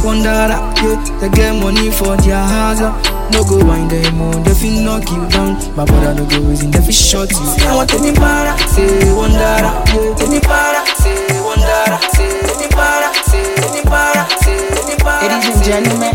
Wondara, 0.03 0.57
yeah, 0.81 1.19
they 1.19 1.29
get 1.29 1.53
money 1.61 1.91
for 1.91 2.15
their 2.17 2.39
house. 2.41 2.81
uh. 2.81 2.93
No 3.31 3.43
go 3.43 3.57
wind 3.63 3.91
them 3.91 4.21
on, 4.21 4.41
they 4.43 4.53
feel 4.55 4.81
knock 4.81 5.05
you 5.11 5.21
down. 5.29 5.53
My 5.75 5.85
brother 5.85 6.15
no 6.15 6.25
go 6.25 6.39
reason, 6.49 6.71
they 6.71 6.79
feel 6.81 6.91
short 6.95 7.29
you. 7.31 7.45
I 7.67 7.75
want 7.75 7.89
to 7.91 8.01
be 8.01 8.11
para, 8.15 8.57
say 8.73 8.87
wondara, 9.13 9.69
yeah, 9.93 10.15
take 10.17 10.29
me 10.33 10.39
para, 10.39 10.81
say 10.97 11.13
wondara, 11.45 11.99
say 12.15 12.31
take 12.47 12.57
me 12.57 12.67
para, 12.67 12.68
And 15.41 15.63
gentlemen, 15.63 16.13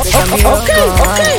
Okay, 0.00 0.84
okay. 1.04 1.38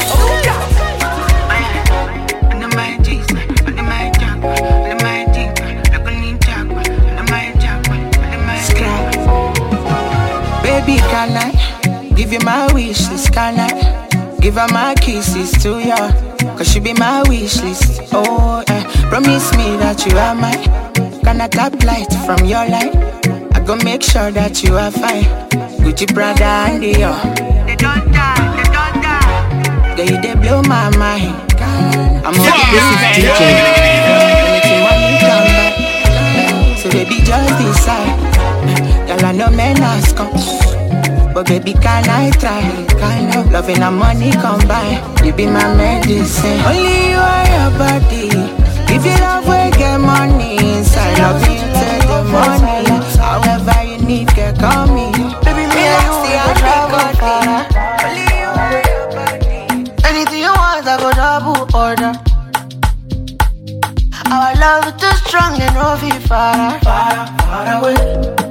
Baby, 10.62 10.98
give 12.16 12.32
you 12.34 12.40
my 12.46 12.72
wish 12.74 13.10
list? 13.10 13.34
Can 13.34 13.60
I 13.60 14.38
give 14.40 14.56
her 14.56 14.68
my 14.72 14.94
kisses 14.94 15.52
to 15.64 15.80
ya? 15.80 16.29
Cause 16.60 16.74
she 16.74 16.82
be 16.82 16.92
my 16.96 17.24
wish 17.30 17.62
list. 17.62 18.02
Oh, 18.12 18.62
eh. 18.68 18.84
promise 19.08 19.50
me 19.56 19.78
that 19.78 20.06
you 20.06 20.18
are 20.18 20.36
mine. 20.36 20.62
Can 21.24 21.40
I 21.40 21.48
tap 21.48 21.72
light 21.86 22.12
from 22.26 22.46
your 22.46 22.68
light? 22.68 22.94
I 23.56 23.64
go 23.66 23.78
make 23.78 24.04
sure 24.04 24.30
that 24.30 24.62
you 24.62 24.76
are 24.76 24.92
fine. 24.92 25.24
Gucci, 25.80 26.14
Prada, 26.14 26.68
and 26.68 26.84
Dior. 26.84 27.16
They 27.66 27.78
don't 27.78 28.12
die, 28.12 28.44
they 28.60 28.68
don't 28.76 29.00
die. 29.00 29.96
Girl, 29.96 30.06
you 30.06 30.22
they 30.22 30.36
blow 30.36 30.62
my 30.64 30.92
mind. 30.98 31.32
I'm 32.28 32.36
a 32.36 32.44
This 32.76 32.84
is 32.92 33.00
DJ. 33.16 33.40
Anything 34.44 34.84
money 34.84 35.16
come 35.24 35.48
back. 35.56 36.78
So 36.78 36.92
baby, 36.92 37.24
just 37.24 37.56
decide. 37.64 38.20
Girl, 39.08 39.26
I 39.26 39.32
know 39.32 39.50
men 39.50 39.82
ask 39.82 40.14
come. 40.14 40.59
But 41.34 41.48
baby, 41.48 41.74
can 41.74 42.10
I 42.10 42.32
try? 42.32 42.62
Can 43.00 43.38
of 43.38 43.52
loving 43.52 43.82
and 43.82 43.98
money 43.98 44.32
combine. 44.32 45.00
You 45.24 45.32
be 45.32 45.46
my 45.46 45.74
medicine. 45.76 46.60
Only 46.66 47.12
you 47.12 47.18
are 47.18 47.48
your 47.54 47.72
body. 47.78 48.30
If 48.92 49.06
you 49.06 49.16
love, 49.22 49.46
we 49.46 49.70
get 49.78 49.98
money 50.00 50.58
inside. 50.58 51.20
Love 51.20 51.42
you 51.48 51.62
till 51.78 52.02
the 52.10 52.20
morning. 52.34 53.02
However 53.22 53.78
you 53.86 53.98
need, 54.06 54.36
girl, 54.36 54.54
call 54.58 54.88
me. 54.88 55.12
Baby, 55.46 55.70
me 55.70 55.84
and 55.86 56.04
you, 56.26 56.40
go 56.44 56.54
travel 56.58 57.08
far. 57.22 57.46
Only 58.04 58.26
you 58.42 58.50
are 58.64 58.82
your 58.90 59.06
body. 59.14 59.92
Anything 60.10 60.42
you 60.42 60.52
want, 60.52 60.88
I 60.88 60.98
go 60.98 61.12
double 61.14 61.62
order. 61.78 62.14
Our 64.32 64.56
love 64.56 64.88
is 64.88 65.02
too 65.02 65.16
strong 65.28 65.62
and 65.62 65.76
no 65.76 65.96
far, 66.28 66.80
far, 66.82 67.28
far 67.38 67.82
away. 67.82 68.49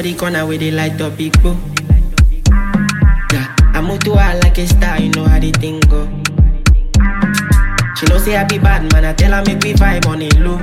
For 0.00 0.08
the 0.08 0.14
corner 0.14 0.46
where 0.46 0.56
they 0.56 0.70
light 0.70 0.98
up 1.02 1.14
big 1.18 1.32
bro. 1.42 1.52
Yeah, 3.32 3.54
I 3.74 3.82
move 3.82 4.00
to 4.04 4.12
her 4.16 4.40
like 4.40 4.56
a 4.56 4.66
star, 4.66 4.98
you 4.98 5.10
know 5.10 5.24
how 5.24 5.38
the 5.38 5.50
thing 5.52 5.78
go. 5.92 6.08
She 7.96 8.06
know 8.06 8.16
say 8.16 8.36
I 8.36 8.44
be 8.44 8.58
bad 8.58 8.90
man, 8.92 9.04
I 9.04 9.12
tell 9.12 9.32
her 9.32 9.44
make 9.44 9.62
we 9.62 9.74
vibe 9.74 10.06
on 10.06 10.22
it 10.22 10.40
low. 10.40 10.56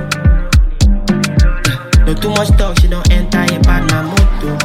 No 2.04 2.14
too 2.14 2.30
much 2.30 2.48
talk, 2.58 2.80
she 2.80 2.88
don't 2.88 3.08
enter 3.12 3.38
a 3.38 3.60
bad 3.62 3.86
man 3.90 4.06
moto. 4.10 4.58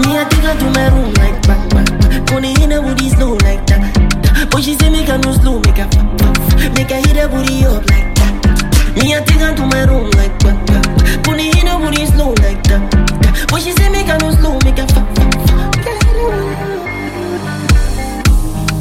Me 0.00 0.16
I 0.16 0.24
take 0.30 0.48
her 0.48 0.56
to 0.56 0.70
my 0.72 0.88
room 0.88 1.12
like 1.20 1.36
back 1.44 1.68
back. 1.68 1.86
back. 2.00 2.62
In 2.62 2.70
her 2.70 2.80
booty 2.80 3.10
slow 3.10 3.34
like 3.44 3.66
that. 3.66 4.48
But 4.50 4.64
she 4.64 4.74
say 4.74 4.88
make 4.88 5.08
her 5.08 5.18
no 5.18 5.32
slow, 5.32 5.60
make 5.60 5.76
her 5.76 5.88
fuck 5.90 6.16
fuck. 6.16 6.72
Make 6.72 6.88
her 6.88 7.00
hit 7.04 7.16
her 7.16 7.28
booty 7.28 7.66
up 7.66 7.84
like 7.92 8.08
that. 8.16 8.96
Me 8.96 9.14
I 9.14 9.20
take 9.20 9.40
her 9.44 9.54
to 9.54 9.66
my 9.66 9.84
room 9.84 10.08
like 10.16 10.32
back 10.40 10.56
back. 10.66 11.24
Pony 11.24 11.52
in 11.60 11.66
her 11.66 11.76
booty 11.76 12.06
slow 12.06 12.32
like 12.40 12.62
that. 12.72 13.07
But 13.46 13.62
she 13.62 13.72
say 13.72 13.88
make 13.88 14.06
her 14.06 14.18
no 14.18 14.30
slow, 14.32 14.58
make 14.64 14.78
her 14.78 14.86
fuck 14.88 15.08
fuck 15.16 15.32
fuck. 15.46 15.74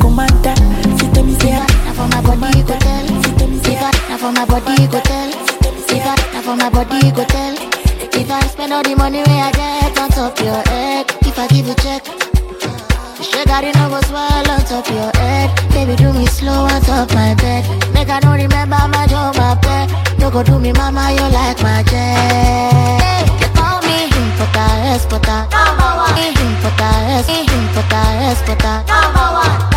Commander, 0.01 0.55
si 0.97 1.07
te 1.13 1.21
me 1.21 1.33
say 1.39 1.53
ah, 1.53 1.65
Now 1.85 1.93
for 1.93 2.07
my 2.09 2.21
body 2.21 2.63
go 2.63 2.75
tell. 2.79 3.07
Si 3.23 3.31
te 3.37 3.45
me 3.47 3.57
say 3.63 3.77
ah, 3.79 3.91
Now 4.09 4.17
for 4.17 4.31
my 4.31 4.45
body 4.45 4.87
go 4.87 4.99
tell. 5.01 5.29
If 5.97 6.05
I, 6.05 6.15
now 6.33 6.41
for 6.41 6.55
my 6.55 6.69
body 6.69 7.11
go 7.11 7.23
tell. 7.25 7.55
If 8.19 8.31
I 8.31 8.41
spend 8.47 8.73
all 8.73 8.83
the 8.83 8.95
money 8.95 9.23
where 9.23 9.43
I 9.43 9.51
get 9.51 9.97
on 9.99 10.09
top 10.09 10.39
your 10.39 10.61
head 10.69 11.05
If 11.21 11.37
I 11.39 11.47
give 11.47 11.67
you 11.67 11.75
check 11.75 12.05
it 12.05 13.75
no 13.75 13.89
go 13.89 14.01
swell 14.01 14.51
on 14.51 14.59
top 14.65 14.87
your 14.89 15.11
head. 15.17 15.49
Baby 15.71 15.95
do 15.95 16.13
me 16.13 16.25
slow 16.27 16.65
on 16.65 16.81
top 16.81 17.13
my 17.13 17.33
bed. 17.35 17.65
Make 17.93 18.09
I 18.09 18.19
don't 18.19 18.37
remember 18.37 18.77
my 18.89 19.07
job 19.07 19.35
my 19.37 19.55
pet 19.55 19.89
No 20.19 20.29
go 20.29 20.43
do 20.43 20.59
me 20.59 20.71
mama 20.73 21.11
you 21.11 21.27
like 21.33 21.61
my 21.63 21.83
jet 21.83 22.76
Exporta 27.17 27.53
Importa, 27.53 28.01
exporta. 28.31 28.83
Number 28.85 29.27
one. 29.33 29.67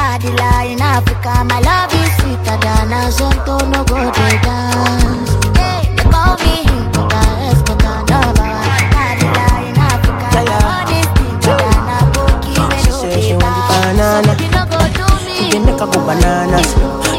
In 0.71 0.81
Africa 0.83 1.43
My 1.49 1.59
love 1.61 1.93
is 1.95 2.13
sweeter 2.21 2.57
than 2.61 2.93
a 2.93 3.09
zonto 3.11 3.57
No 3.73 3.83
go 3.85 3.97
they 3.97 4.37
dance 4.45 5.33
They 5.57 5.81
call 6.05 6.37
me 6.37 6.69
Importa, 6.69 7.21
exporta 7.49 7.93
Number 8.11 8.45
one. 8.45 8.69
Cadilla 8.93 9.49
in 9.65 9.79
Africa 9.81 10.29
My 10.35 10.43
love 10.45 10.93
is 10.93 11.07
sweeter 11.17 11.57
than 11.57 11.89
a 11.89 11.99
cookie 12.13 12.61
We 12.61 12.91
no 12.91 12.97
Say 13.01 13.21
she 13.23 13.29
they 13.31 13.37
want 13.37 13.57
the 13.73 13.89
dance. 13.97 14.27
Somebody 14.27 14.47
no 14.53 14.63
go 14.69 14.81
do 14.93 15.07
me. 15.25 15.49
It 15.49 15.53
dey 15.53 15.59
make 15.65 15.81
her 15.81 15.87
go 15.87 16.01
bananas. 16.07 16.71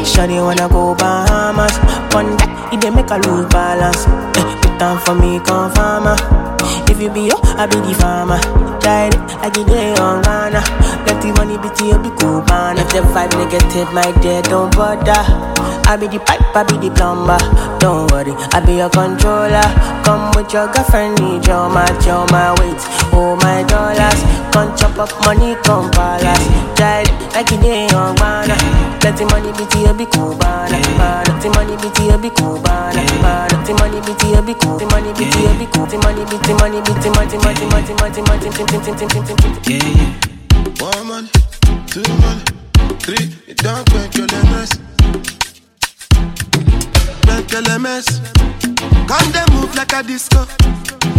Shawty 0.06 0.38
wanna 0.42 0.68
go 0.68 0.94
Bahamas. 0.94 1.74
One 2.14 2.36
that 2.36 2.70
it 2.72 2.94
make 2.94 3.10
her 3.10 3.18
lose 3.18 3.46
balance. 3.50 4.06
Eh, 4.38 4.44
put 4.62 4.78
time 4.78 4.98
for 5.04 5.14
me, 5.14 5.40
come 5.40 5.72
farmer. 5.74 6.51
You 7.02 7.10
be 7.10 7.22
yo, 7.22 7.34
I 7.58 7.66
be 7.66 7.82
the 7.82 7.98
farmer. 7.98 8.38
It 8.38 9.18
like 9.42 9.56
you 9.56 9.64
dey 9.66 9.90
on 9.98 10.22
Ghana. 10.22 10.62
Let 11.02 11.18
the 11.18 11.34
money 11.34 11.58
be 11.58 11.66
to 11.74 11.82
you, 11.84 11.98
be 11.98 12.14
cool, 12.14 12.46
man. 12.46 12.78
Ah. 12.78 12.82
If 12.86 12.94
the 12.94 13.00
vibe 13.10 13.34
negative, 13.42 13.90
my 13.92 14.06
dear, 14.22 14.40
don't 14.42 14.70
bother. 14.70 15.18
I 15.90 15.96
be 15.98 16.06
the 16.06 16.20
pipe, 16.22 16.38
I 16.54 16.62
be 16.62 16.78
the 16.78 16.94
plumber. 16.94 17.42
Don't 17.80 18.06
worry, 18.12 18.30
I 18.54 18.62
be 18.64 18.78
your 18.78 18.90
controller. 18.90 19.66
Come 20.06 20.30
with 20.38 20.52
your 20.54 20.70
girlfriend, 20.70 21.18
need 21.18 21.42
your 21.44 21.66
match, 21.74 22.06
your 22.06 22.22
my 22.30 22.54
weight, 22.62 22.78
oh 23.10 23.34
my 23.42 23.64
dollars. 23.66 24.22
Come 24.54 24.70
chop 24.78 24.94
up 25.02 25.10
money, 25.26 25.56
come 25.66 25.90
palace. 25.90 26.46
Try 26.78 27.02
it 27.02 27.10
like 27.34 27.50
you 27.50 27.58
on 27.98 28.14
Ghana. 28.14 28.54
Ah. 28.54 28.91
Let 29.02 29.16
the 29.16 29.26
money 29.26 29.50
be 29.58 29.66
to 29.66 29.92
be 29.94 30.06
cool 30.06 30.38
bad, 30.38 30.70
bad. 30.70 31.26
Let 31.26 31.42
the 31.42 31.50
money 31.50 31.74
be 31.82 31.90
to 31.90 32.18
be 32.22 32.30
cool 32.38 32.62
bad, 32.62 32.94
bad. 33.20 33.50
Let 33.50 33.66
the 33.66 33.74
money 33.74 33.98
be 34.06 34.14
to 34.14 34.38
be 34.46 34.54
cool. 34.54 34.78
The 34.78 34.86
money 34.86 35.10
be 35.18 35.26
to 35.26 35.58
be 35.58 35.66
cool. 35.74 35.86
The 35.90 35.98
money 35.98 36.22
be 36.30 36.38
to 36.38 36.54
money 36.62 36.78
be 36.86 36.94
to 37.02 37.10
money 37.10 37.36
money 37.42 37.66
money 37.66 37.94
money 37.98 38.22
money 38.22 38.48
tim 38.54 38.66
tim 38.70 38.80
tim 38.80 38.94
tim 38.94 39.08
tim 39.10 39.36
tim 39.36 39.52
tim. 39.58 39.74
Yeah. 39.74 40.22
One 40.78 41.02
man, 41.10 41.24
two 41.90 42.06
man, 42.22 42.38
three. 43.02 43.34
Don't 43.58 43.82
control 43.90 44.30
the 44.30 44.40
mess. 44.54 44.70
Control 47.26 47.62
the 47.66 47.78
mess. 47.82 48.06
Can 49.10 49.26
they 49.34 49.46
move 49.50 49.74
like 49.74 49.92
a 49.98 50.02
disco. 50.06 50.46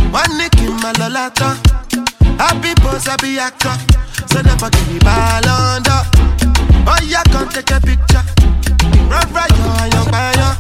One 0.08 0.38
nick 0.40 0.56
in 0.64 0.72
my 0.80 0.96
lolata. 0.96 1.60
Happy 2.40 2.74
boss, 2.80 3.08
happy 3.08 3.38
actor. 3.40 3.76
So 4.32 4.40
never 4.40 4.70
give 4.72 4.88
me 4.88 5.00
ball 5.00 5.48
under. 5.52 6.53
Oh 6.86 6.98
yeah, 7.08 7.24
come 7.32 7.50
take 7.50 7.72
a 7.72 7.80
picture. 7.80 8.24
Run 9.10 9.28
right, 9.34 9.52
yo, 9.52 9.66
young 9.94 10.08
fire. 10.12 10.58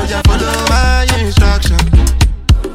Oh 0.00 0.06
yeah, 0.08 0.22
follow 0.26 0.52
my 0.70 1.06
instruction. 1.18 1.78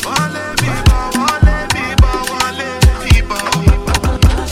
Wale 0.06 0.44
bibo, 0.60 0.98
wale 1.20 1.56
bibo, 1.74 2.12
wale 2.32 2.70
bibo. 3.04 3.38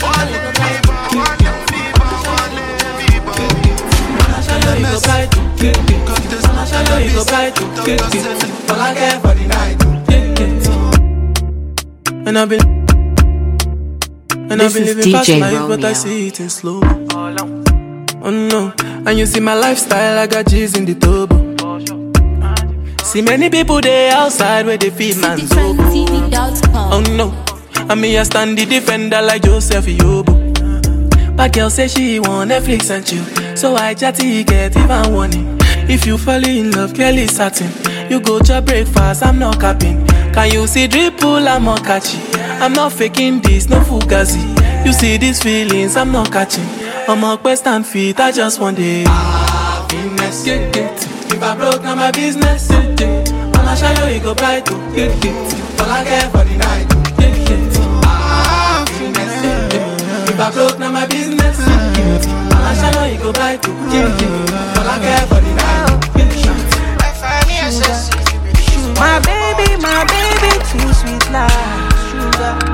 Wale 0.02 0.40
bibo, 0.58 0.96
wale 1.18 1.52
bibo, 1.68 2.06
wale 2.28 2.66
bibo. 2.98 3.34
you 4.78 4.86
go 4.86 4.98
buy 5.06 5.22
to 5.26 5.40
get 5.58 5.76
it. 5.76 6.08
I 6.70 6.84
know 6.84 6.98
you 6.98 7.12
go 7.12 7.22
buy 7.24 7.50
to 7.50 7.64
get 7.84 8.00
it. 8.14 8.70
All 8.70 8.80
I 8.80 8.94
care 8.94 9.18
for 9.20 9.34
the 9.34 9.44
night. 9.48 9.78
And 12.26 12.36
I've 12.38 12.48
been 12.48 12.60
and 14.50 14.60
This 14.60 14.66
I've 14.66 14.74
been 14.74 14.82
is 14.88 14.96
living 14.96 15.12
fast 15.12 15.28
DJ 15.30 15.40
life, 15.40 15.52
but 15.68 15.84
I 15.84 15.88
Romeo. 15.88 15.92
see 15.94 16.26
it 16.28 16.40
in 16.40 16.48
slow. 16.50 16.80
Oh 18.20 18.30
no, 18.30 18.72
and 19.06 19.18
you 19.18 19.26
see 19.26 19.40
my 19.40 19.54
lifestyle, 19.54 20.18
I 20.18 20.26
got 20.26 20.46
G's 20.46 20.76
in 20.76 20.84
the 20.84 20.94
turbo. 20.94 21.38
See 23.04 23.22
many 23.22 23.48
people 23.48 23.80
there 23.80 24.12
outside 24.12 24.66
where 24.66 24.76
they 24.76 24.90
feed 24.90 25.16
oboe. 25.18 25.46
Oh 26.90 27.02
no, 27.16 27.32
and 27.88 28.00
me 28.00 28.18
I 28.18 28.22
stand 28.24 28.58
the 28.58 28.66
defender 28.66 29.22
like 29.22 29.42
Joseph 29.42 29.86
Yobo. 29.86 31.36
But 31.36 31.52
girl 31.52 31.70
say 31.70 31.86
she 31.86 32.18
want 32.18 32.50
Netflix 32.50 32.90
and 32.90 33.06
chill, 33.06 33.24
so 33.56 33.76
I 33.76 33.94
chatty 33.94 34.42
get 34.44 34.76
even 34.76 35.12
warning. 35.12 35.56
If 35.88 36.04
you 36.04 36.18
fall 36.18 36.44
in 36.44 36.72
love, 36.72 36.94
Kelly 36.94 37.28
satin. 37.28 37.70
You 38.10 38.20
go 38.20 38.40
to 38.40 38.60
breakfast, 38.60 39.22
I'm 39.24 39.38
not 39.38 39.60
capping. 39.60 40.04
Can 40.32 40.50
you 40.52 40.66
see 40.66 40.88
dripple? 40.88 41.46
I'm 41.46 41.64
not 41.64 41.84
catchy. 41.84 42.18
I'm 42.60 42.72
not 42.72 42.92
faking 42.92 43.40
this, 43.42 43.68
no 43.68 43.80
fugazi. 43.80 44.42
You 44.84 44.92
see 44.92 45.16
these 45.18 45.42
feelings, 45.42 45.96
I'm 45.96 46.10
not 46.12 46.32
catching. 46.32 46.66
I'm 47.08 47.24
a 47.24 47.38
quest 47.38 47.66
and 47.66 47.86
feet, 47.86 48.20
I 48.20 48.30
just 48.32 48.60
want 48.60 48.78
it. 48.78 49.06
Ah, 49.08 49.86
Happiness, 49.90 50.46
yeah, 50.46 50.56
it. 50.56 51.32
If 51.32 51.42
I 51.42 51.56
broke, 51.56 51.82
now 51.82 51.94
my 51.94 52.10
business, 52.10 52.68
yeah, 52.70 52.84
yeah. 53.00 53.24
When 53.48 53.64
I 53.66 53.74
shine, 53.74 54.12
you 54.14 54.20
go 54.20 54.34
bright, 54.34 54.66
to 54.66 54.74
get 54.94 55.16
it. 55.24 55.80
All 55.80 55.88
I 55.90 56.04
care 56.04 56.28
for 56.28 56.44
the 56.44 56.56
night, 56.56 56.86
oh, 56.92 57.02
yeah, 57.18 57.32
yeah. 57.48 58.04
Happiness, 58.04 59.34
yeah, 59.42 59.72
yeah. 59.72 60.28
If 60.28 60.38
I 60.38 60.50
broke, 60.52 60.78
now 60.78 60.92
my 60.92 61.06
business, 61.06 61.58
yeah, 61.58 61.96
yeah. 61.96 62.20
When 62.52 62.60
I 62.60 62.74
shine, 62.76 63.14
you 63.14 63.18
go 63.22 63.32
bright, 63.32 63.60
oh, 63.64 63.72
yeah, 63.88 64.12
yeah. 64.20 64.76
All 64.76 64.88
I 64.88 64.98
care 65.00 65.26
for 65.32 65.40
the 65.40 65.52
night, 65.56 65.88
oh, 65.88 65.96
yeah, 66.12 66.28
my 69.00 69.18
baby, 69.24 69.80
my 69.80 70.04
baby, 70.12 70.52
too 70.68 70.92
sweet 70.92 71.24
life, 71.30 71.94
sugar. 72.10 72.67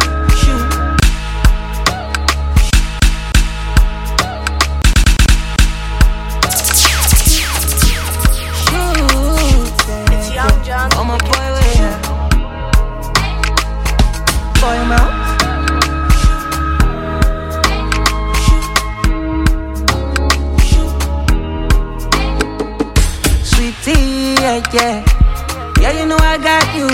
Oh 11.14 11.16
my 11.16 11.22
boy, 11.30 11.46
wait. 11.54 11.78
Boy, 14.58 14.78
mouth. 14.90 15.14
Sweetie, 23.44 24.34
yeah, 24.42 24.58
yeah. 24.72 25.04
Yeah, 25.80 25.92
you 25.92 26.06
know 26.06 26.18
I 26.18 26.36
got 26.38 26.66
you. 26.74 26.88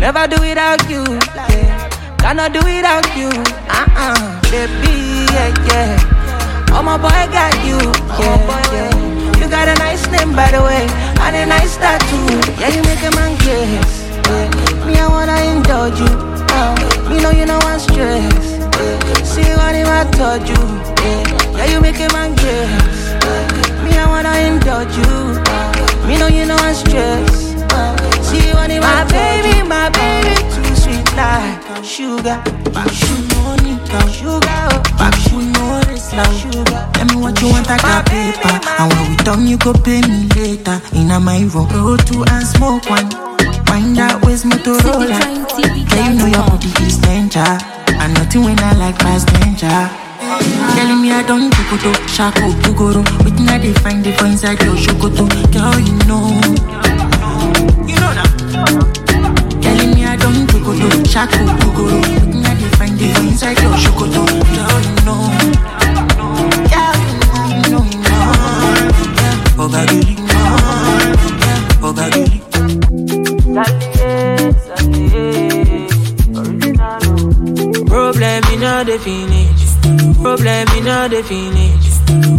Never 0.00 0.26
do 0.28 0.36
without 0.42 0.90
you. 0.90 1.02
Yeah. 1.34 1.88
Cannot 2.18 2.52
do 2.52 2.60
without 2.60 3.08
you. 3.16 3.30
Uh-uh. 3.72 4.40
Baby, 4.50 5.24
yeah, 5.32 5.54
yeah. 5.68 5.96
Oh, 6.72 6.82
my 6.82 6.98
boy 6.98 7.26
got 7.32 7.56
you. 7.64 7.78
Yeah, 8.20 8.36
yeah. 8.74 8.92
You 9.40 9.48
got 9.48 9.66
a 9.68 9.74
nice 9.76 10.06
name, 10.10 10.34
by 10.36 10.50
the 10.50 10.60
way, 10.60 10.86
and 11.24 11.36
a 11.36 11.46
nice 11.46 11.76
tattoo. 11.78 12.37
Yeah, 12.60 12.68
you 12.74 12.82
make 12.82 13.02
a 13.02 13.10
man 13.16 13.36
kiss. 13.38 14.02
Yeah. 14.26 14.86
Me, 14.86 14.94
I 14.98 15.06
wanna 15.08 15.36
indulge 15.52 15.98
you. 16.00 16.12
Uh, 16.50 16.74
me 17.08 17.20
know 17.22 17.30
you 17.30 17.46
know 17.46 17.58
I'm 17.62 17.78
stress. 17.78 18.58
Yeah. 18.58 19.22
See 19.22 19.48
what 19.58 19.74
if 19.74 19.86
I 19.88 20.04
told 20.18 20.42
you? 20.48 20.62
Yeah, 21.02 21.56
yeah 21.56 21.66
you 21.72 21.80
make 21.80 22.00
a 22.00 22.08
man 22.12 22.34
kiss. 22.36 22.70
Yeah. 23.24 23.84
Me, 23.84 23.96
I 23.96 24.06
wanna 24.08 24.34
indulge 24.48 24.94
you. 24.96 25.14
Uh, 25.46 26.06
me 26.06 26.18
know 26.18 26.26
you 26.28 26.46
know 26.46 26.56
I'm 26.56 26.74
stress. 26.74 27.54
Uh, 27.72 27.96
see 28.22 28.50
what 28.52 28.70
if 28.70 28.80
my 28.82 29.02
I 29.02 29.04
baby, 29.06 29.58
you? 29.58 29.64
my 29.64 29.88
baby, 29.90 30.27
too 30.27 30.27
sweet 30.27 30.27
like 31.18 31.84
sugar. 31.84 32.38
Sugar, 32.94 34.04
sugar, 34.12 34.68
Back 34.98 35.16
you 35.30 35.42
know 35.50 35.80
this 35.88 36.12
like 36.12 36.30
sugar. 36.38 36.80
Tell 36.94 37.06
me 37.06 37.16
what 37.16 37.40
you 37.42 37.48
want, 37.48 37.68
I 37.68 37.78
got 37.78 38.06
paper. 38.06 38.54
And 38.78 38.92
when 38.92 39.10
we 39.10 39.16
done, 39.24 39.46
you 39.46 39.58
go 39.58 39.72
pay 39.72 40.00
me 40.02 40.28
later. 40.36 40.80
In 40.94 41.10
a 41.10 41.18
my 41.18 41.40
room, 41.50 41.68
roll 41.74 41.96
two 41.96 42.24
and 42.30 42.46
smoke 42.46 42.88
one. 42.88 43.08
Wind 43.68 43.96
that 43.96 44.22
waist 44.24 44.44
Motorola. 44.46 45.18
Girl, 45.90 46.06
you 46.06 46.18
know 46.18 46.26
your 46.26 46.44
body 46.46 46.70
is 46.86 46.98
danger. 46.98 47.50
And 47.98 48.14
nothing 48.14 48.44
when 48.44 48.58
I 48.60 48.72
like 48.78 48.98
past 48.98 49.26
danger. 49.42 49.78
Telling 50.76 51.02
me 51.02 51.10
I 51.10 51.24
don't 51.26 51.50
do 51.50 51.62
go 51.70 51.76
to 51.82 51.90
oh. 51.90 52.06
Shako 52.06 52.52
Bugoro. 52.62 53.02
Waiting 53.24 53.48
I 53.48 53.58
they 53.58 53.72
find 53.82 54.04
the 54.04 54.12
for 54.12 54.26
inside 54.26 54.62
your 54.62 54.76
shokoto. 54.76 55.26
Girl, 55.50 55.78
you 55.80 55.96
know. 56.06 56.30
You 57.88 57.96
know 57.98 58.12
that. 58.14 59.07
Gogodo, 60.68 61.00
Shaku, 61.08 61.40
Looking 61.48 62.44
at 62.44 62.56
the 62.60 62.68
fine 62.76 63.00
inside 63.26 63.58
your 63.62 63.72
Shokoto. 63.72 64.22
Girl, 64.52 64.80
you 64.84 64.94
know. 65.06 65.20
Problem, 77.88 78.44
in 78.52 78.60
know 78.60 78.84
the. 78.84 78.92
Problem, 80.20 80.68
in 80.76 80.84
know 80.84 81.08
the. 81.08 81.22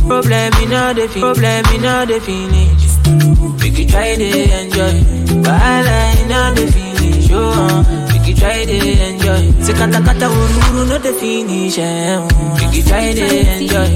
Problem, 0.07 0.53
in 0.53 0.69
know 0.69 0.93
the. 0.93 1.07
Problem, 1.19 1.65
you 1.73 1.79
know 1.81 2.05
definition. 2.05 3.57
We 3.59 3.67
could 3.71 3.89
try 3.89 4.15
to 4.15 4.27
enjoy, 4.61 5.41
but 5.41 5.61
I 5.61 5.81
like 6.27 6.55
the 6.55 6.65
finish 6.71 7.98
try 8.39 8.65
to 8.65 8.77
enjoy. 9.07 9.41
Se 9.65 9.73
kata 9.73 9.99
kata 10.01 10.27
ururu 10.27 10.87
no 10.89 10.97
the 10.97 11.11
finish. 11.19 11.77
Uh, 11.77 12.27
we 12.71 12.81
try 12.81 13.13
to 13.13 13.25
enjoy. 13.55 13.89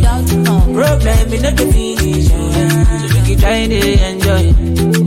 Problem 0.76 1.18
all 1.32 1.56
the 1.60 1.66
finish. 1.74 2.28
So 2.28 2.36
we 3.14 3.20
could 3.28 3.40
try 3.40 3.68
to 3.68 3.80
enjoy. 4.10 4.44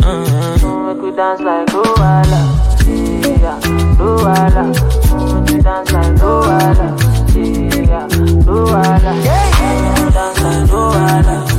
Uh-huh. 0.02 0.94
We 0.94 1.00
could 1.00 1.16
dance 1.16 1.40
like 1.40 1.68
Luala. 1.68 2.42
Yeah, 2.86 3.58
Luala. 4.00 4.64
We 4.72 5.52
could 5.52 5.64
dance 5.64 5.92
like 5.92 6.14
Luala. 6.22 6.88
Yeah, 7.36 8.06
Luala. 8.48 9.12
Yeah, 9.24 10.10
dance 10.16 10.40
like 10.42 10.70
Luala. 10.70 11.55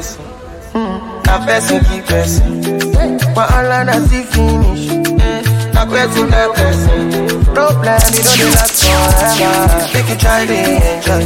person. 0.00 0.24
Mm. 0.72 0.98
Na 1.26 1.34
person 1.44 1.80
keep 1.84 2.04
person. 2.06 2.60
But 3.34 3.46
all 3.52 3.70
I 3.70 3.84
know 3.84 4.00
finish. 4.08 4.84
Na 5.74 5.84
question 5.86 6.30
that 6.30 6.48
person. 6.56 7.00
Problem, 7.54 8.00
you 8.16 8.22
know 8.24 8.36
the 8.40 8.46
last 8.56 8.80
forever. 8.80 9.92
Make 9.92 10.08
you 10.08 10.16
try 10.16 10.46
to 10.46 10.56
enjoy. 10.56 11.24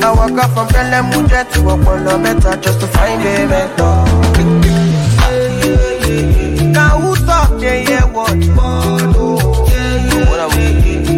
I 0.00 0.08
walk 0.16 0.38
up 0.42 0.50
from 0.54 0.66
friend, 0.68 0.88
let 0.90 1.04
me 1.04 1.18
jet 1.28 1.50
to 1.52 1.58
walk 1.62 1.86
on 1.86 2.04
the 2.04 2.14
better 2.24 2.56
just 2.62 2.80
to 2.80 2.86
find 2.86 3.20
a 3.20 3.46
mentor. 3.50 3.96
Now 6.72 6.98
who 7.00 7.10
talk, 7.26 7.60
yeah, 7.60 7.88
yeah, 7.90 8.04
what? 8.06 8.34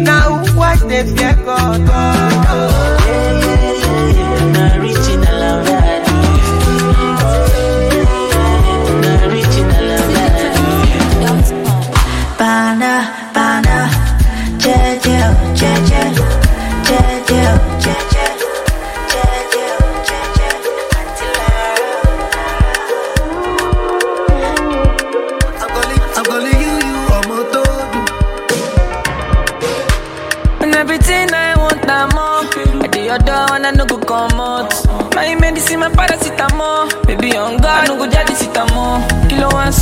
Now 0.03 0.23
who 0.39 0.57
watch 0.57 0.79
them, 0.79 1.07
yeah, 1.15 1.35
God. 1.45 2.36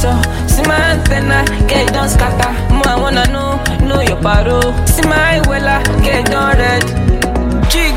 So, 0.05 0.13
see 0.45 0.63
my 0.69 0.77
antenna, 0.93 1.41
get 1.67 1.89
it 1.89 1.93
done 1.93 2.09
scatter. 2.09 2.51
More 2.73 2.87
I 2.87 2.95
wanna 2.99 3.25
know, 3.33 3.57
know 3.87 4.01
your 4.01 4.17
paro. 4.21 4.61
See 4.87 5.01
my 5.09 5.41
wella, 5.49 5.81
get 6.03 6.21
it 6.21 6.31
done 6.31 6.57
red. 6.61 6.83
Jig. 7.71 7.95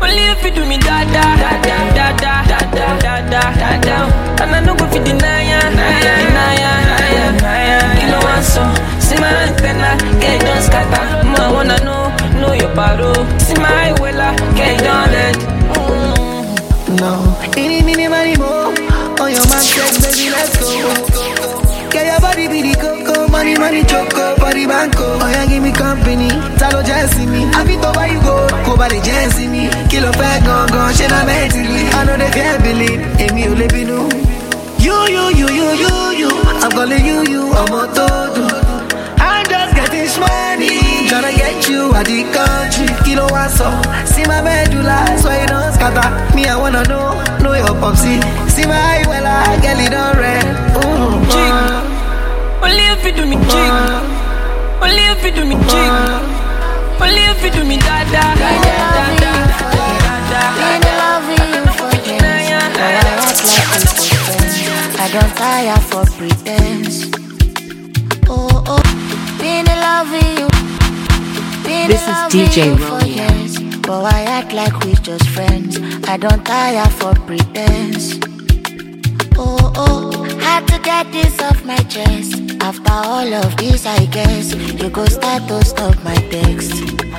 Only 0.00 0.24
if 0.32 0.42
you 0.44 0.50
do 0.56 0.64
me 0.64 0.78
da 0.78 1.04
da 1.14 1.24
da 1.42 1.50
da 1.68 1.78
da 1.96 2.06
da 2.24 2.34
da 2.50 2.58
da 2.76 2.88
da 3.04 3.42
da 3.60 3.70
da 3.86 3.96
And 4.42 4.54
I 4.56 4.60
no 4.60 4.74
go 4.76 4.84
fi 4.88 4.98
deny 4.98 5.48
ya, 5.50 5.60
deny 5.70 6.04
ya, 6.04 6.14
deny 6.20 7.62
ya 7.68 7.78
Kilo 7.96 8.18
one 8.20 8.42
so, 8.42 8.64
see 9.00 9.16
my 9.16 9.32
antenna, 9.44 9.96
get 10.20 10.40
it 10.40 10.44
done 10.44 10.62
scatter 10.62 11.04
More 11.28 11.40
I 11.40 11.52
wanna 11.52 11.78
know, 11.84 12.12
know 12.40 12.52
your 12.52 12.72
paro 12.76 13.12
See 13.40 13.54
my 13.54 13.92
wella, 14.00 14.36
get 14.56 14.80
it 14.80 14.84
done 14.84 15.08
red 15.12 15.36
No, 17.00 17.12
any, 17.56 17.82
mini, 17.82 18.08
money, 18.08 18.36
more. 18.36 18.72
On 19.20 19.30
your 19.32 19.46
man, 19.48 19.62
let's 20.44 20.60
go. 20.60 21.90
Get 21.90 22.06
your 22.06 22.20
body 22.20 22.48
be 22.48 22.60
the 22.62 22.74
coco, 22.76 23.28
money, 23.28 23.56
money, 23.56 23.84
choco, 23.84 24.36
body 24.36 24.66
banco. 24.66 25.16
Oh, 25.22 25.30
yeah, 25.30 25.46
give 25.46 25.62
me 25.62 25.72
company. 25.72 26.28
Talo 26.58 26.84
Jesse 26.84 27.26
me. 27.26 27.44
I 27.54 27.64
be 27.64 27.74
to 27.78 27.90
buy 27.94 28.10
you 28.10 28.20
go, 28.20 28.46
go 28.66 28.76
by 28.76 28.88
the 28.88 29.00
Jesse 29.00 29.46
me. 29.48 29.70
Kilo 29.88 30.12
fat, 30.12 30.44
gone, 30.44 30.68
gone, 30.68 30.92
shit, 30.92 31.12
I'm 31.12 31.26
mentally. 31.26 31.86
I 31.94 32.04
know 32.04 32.16
they 32.16 32.30
can't 32.30 32.60
believe, 32.62 33.00
Amy, 33.20 33.44
you 33.44 33.54
live 33.54 33.72
in 33.72 33.88
You, 34.82 34.96
you, 35.08 35.24
you, 35.38 35.48
you, 35.48 35.68
you, 35.80 35.94
you. 36.18 36.30
I'm 36.60 36.70
calling 36.72 37.04
you, 37.04 37.22
you, 37.30 37.52
I'm 37.54 37.72
a 37.72 37.86
todo. 37.94 38.44
I'm 39.22 39.46
just 39.46 39.72
getting 39.78 40.10
money. 40.20 40.82
Tryna 41.08 41.30
get 41.36 41.68
you 41.68 41.94
out 41.94 42.04
the 42.04 42.26
country. 42.34 42.90
Kilo 43.06 43.30
one 43.30 43.48
so. 43.48 43.70
See 44.04 44.26
my 44.26 44.42
medulla, 44.42 45.06
so 45.16 45.30
you 45.30 45.46
don't 45.46 45.72
scatter. 45.72 46.10
Me, 46.34 46.46
I 46.46 46.56
wanna 46.58 46.82
know, 46.90 47.14
know 47.64 47.72
your 47.72 47.80
popsy. 47.80 48.20
See 48.50 48.66
my 48.66 48.76
eye, 48.76 49.04
well, 49.06 49.26
I 49.26 49.60
get 49.60 49.78
it 49.80 49.94
on 49.94 50.16
red. 50.16 50.44
Ooh, 50.76 51.20
Jig. 51.32 51.54
Only 52.62 52.84
if 52.92 53.04
you 53.04 53.12
do 53.12 53.26
me 53.26 53.36
jig. 53.36 53.72
Only 54.82 55.04
if 55.12 55.24
you 55.24 55.32
do 55.32 55.44
me 55.44 55.56
jig. 55.68 55.92
Only 57.00 57.24
if 57.32 57.42
you 57.44 57.50
do 57.50 57.64
me 57.64 57.76
da 57.78 58.04
da 58.04 58.34
da 58.34 58.50
da 58.64 58.76
da 58.92 59.04
da 59.22 59.32
Been 60.58 60.82
in 60.88 60.96
love 61.02 61.24
with 61.28 61.48
you 61.54 61.64
for 61.78 61.92
years, 62.06 62.64
but 62.72 62.80
I 62.80 63.02
act 63.02 63.20
like 63.24 63.38
we 63.42 63.48
good 63.54 64.22
friends. 64.24 64.56
I 64.98 65.06
don't 65.14 65.32
tire 65.36 65.80
for 65.90 66.04
pretense. 66.16 66.96
Oh 68.28 68.64
oh, 68.66 68.84
been 69.38 69.66
in 69.68 69.78
love 69.86 70.10
with 70.10 70.38
you. 70.38 70.48
Been 71.64 71.88
This 71.88 72.02
is 72.02 72.18
DJ 72.32 72.72
with 72.72 73.53
but 73.86 74.04
I 74.14 74.22
act 74.22 74.52
like 74.52 74.78
we 74.84 74.94
just 74.94 75.28
friends. 75.30 75.78
I 76.08 76.16
don't 76.16 76.44
tire 76.44 76.88
for 76.90 77.14
pretense. 77.26 78.18
Oh 79.36 79.72
oh, 79.76 80.24
had 80.40 80.66
to 80.68 80.78
get 80.80 81.10
this 81.12 81.40
off 81.42 81.64
my 81.64 81.76
chest. 81.94 82.34
After 82.60 82.92
all 82.92 83.32
of 83.34 83.56
this, 83.56 83.86
I 83.86 84.06
guess 84.06 84.54
you 84.54 84.88
go 84.90 85.04
start 85.06 85.46
to 85.48 85.64
stop 85.64 85.96
my 86.04 86.14
text. 86.30 86.72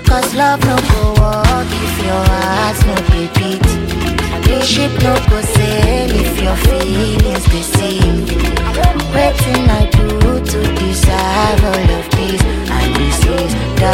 Cause 0.07 0.33
love 0.35 0.61
no 0.65 0.75
go 0.91 1.13
walk 1.21 1.67
if 1.85 1.95
your 2.05 2.23
heart's 2.33 2.81
no 2.85 2.95
dey 3.09 3.27
beat. 3.35 3.65
The 4.45 4.61
ship 4.63 4.91
no 5.03 5.13
go 5.29 5.41
sail 5.41 6.09
if 6.23 6.41
your 6.41 6.55
feelings 6.65 7.45
dey 7.53 7.65
sink. 7.75 8.29
Wetin 9.13 9.67
I 9.69 9.85
do 9.91 10.09
to 10.51 10.59
deserve 10.79 11.63
all 11.71 11.89
of 11.99 12.05
this? 12.17 12.41
And 12.77 12.95
this 12.95 13.19
is 13.25 13.51
the 13.79 13.93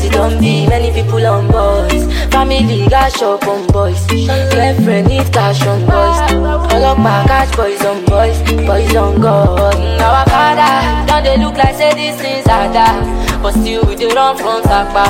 as 0.00 0.06
it 0.06 0.12
don't 0.12 0.40
be 0.40 0.66
Many 0.66 0.90
people 0.92 1.24
on 1.26 1.46
boys. 1.48 2.04
Family 2.32 2.86
got 2.88 3.12
shop 3.12 3.46
on 3.46 3.66
boys. 3.68 4.06
Girlfriend 4.06 5.08
need 5.08 5.32
cash 5.32 5.62
on 5.66 5.80
boys. 5.80 6.18
Call 6.70 6.84
up 6.84 6.98
my 6.98 7.24
cash 7.26 7.54
boys 7.56 7.82
on 7.84 8.04
boys. 8.06 8.38
Boys 8.66 8.94
on 8.96 9.20
God. 9.20 9.74
Our 10.00 10.24
father 10.26 11.06
Now 11.06 11.20
they 11.20 11.36
look 11.36 11.56
like 11.56 11.74
say 11.76 11.92
these 11.94 12.16
things 12.20 12.46
are 12.46 12.72
that 12.72 13.42
But 13.42 13.52
still 13.52 13.84
we 13.86 13.96
dey 13.96 14.08
run 14.14 14.36
from 14.36 14.62
sapa 14.64 15.04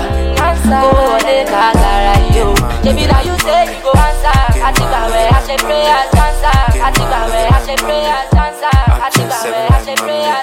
Go 0.71 0.91
wọlé 0.91 1.45
kagara 1.47 2.15
yo 2.35 2.55
Ṣebí 2.83 3.05
na 3.11 3.21
you 3.23 3.37
say 3.45 3.67
you 3.71 3.83
go 3.85 3.93
answer. 3.93 4.41
Àti 4.67 4.85
gbàwẹ̀ 4.91 5.29
àṣẹ 5.37 5.57
prayers 5.67 6.13
answer. 6.25 6.59
Àti 6.87 7.03
gbàwẹ̀ 7.11 7.45
àṣẹ 7.57 7.75
prayers 7.85 8.33
answer. 8.45 8.79
Àti 9.07 9.23
gbàwẹ̀ 9.29 9.69
àṣẹ 9.77 9.95
prayers. 10.05 10.40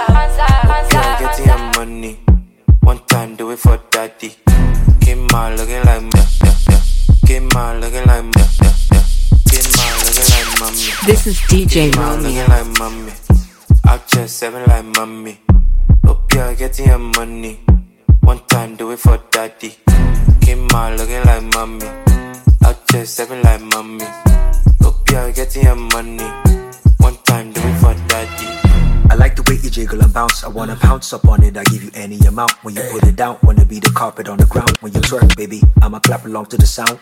This 11.08 11.26
is 11.26 11.40
DJ 11.40 11.90
Came 11.94 12.04
out 12.04 12.18
Romeo. 12.18 12.44
looking 12.44 12.50
like 12.50 12.80
mommy. 12.80 13.12
Out 13.88 14.08
just 14.10 14.36
seven 14.40 14.66
like 14.68 14.84
mommy. 14.84 15.40
Hope 16.06 16.34
you're 16.34 16.54
getting 16.54 16.88
your 16.88 17.00
money. 17.00 17.62
One 18.20 18.46
time, 18.48 18.76
do 18.76 18.92
it 18.92 19.00
for 19.00 19.18
daddy. 19.32 19.78
Came 20.42 20.70
out 20.72 20.98
looking 20.98 21.24
like 21.24 21.44
mommy. 21.56 21.88
Out 22.66 22.86
just 22.92 23.14
seven 23.16 23.42
like 23.42 23.62
mommy. 23.62 24.04
Hope 24.82 25.10
you're 25.10 25.32
getting 25.32 25.64
your 25.64 25.76
money. 25.78 26.28
One 26.98 27.16
time, 27.24 27.54
do 27.54 27.62
it 27.64 27.78
for 27.80 27.94
daddy. 28.10 28.48
I 29.10 29.16
like 29.16 29.38
the 29.38 29.44
way 29.50 29.60
you 29.64 29.70
jiggle 29.70 30.02
and 30.02 30.14
bounce. 30.14 30.44
I 30.44 30.50
wanna 30.50 30.76
pounce 30.76 31.14
up 31.14 31.26
on 31.30 31.42
it. 31.42 31.56
I 31.56 31.64
give 31.64 31.86
you 31.86 31.92
any 31.94 32.20
amount 32.28 32.52
when 32.66 32.76
you 32.76 32.82
put 32.92 33.04
it 33.04 33.16
down. 33.16 33.38
Wanna 33.44 33.64
be 33.64 33.80
the 33.80 33.92
carpet 33.92 34.28
on 34.28 34.40
the 34.40 34.46
ground 34.46 34.76
when 34.82 34.92
you 34.92 35.00
twerk, 35.00 35.38
baby. 35.38 35.62
I'ma 35.82 36.00
clap 36.00 36.26
along 36.26 36.48
to 36.48 36.58
the 36.58 36.68
sound. 36.68 37.00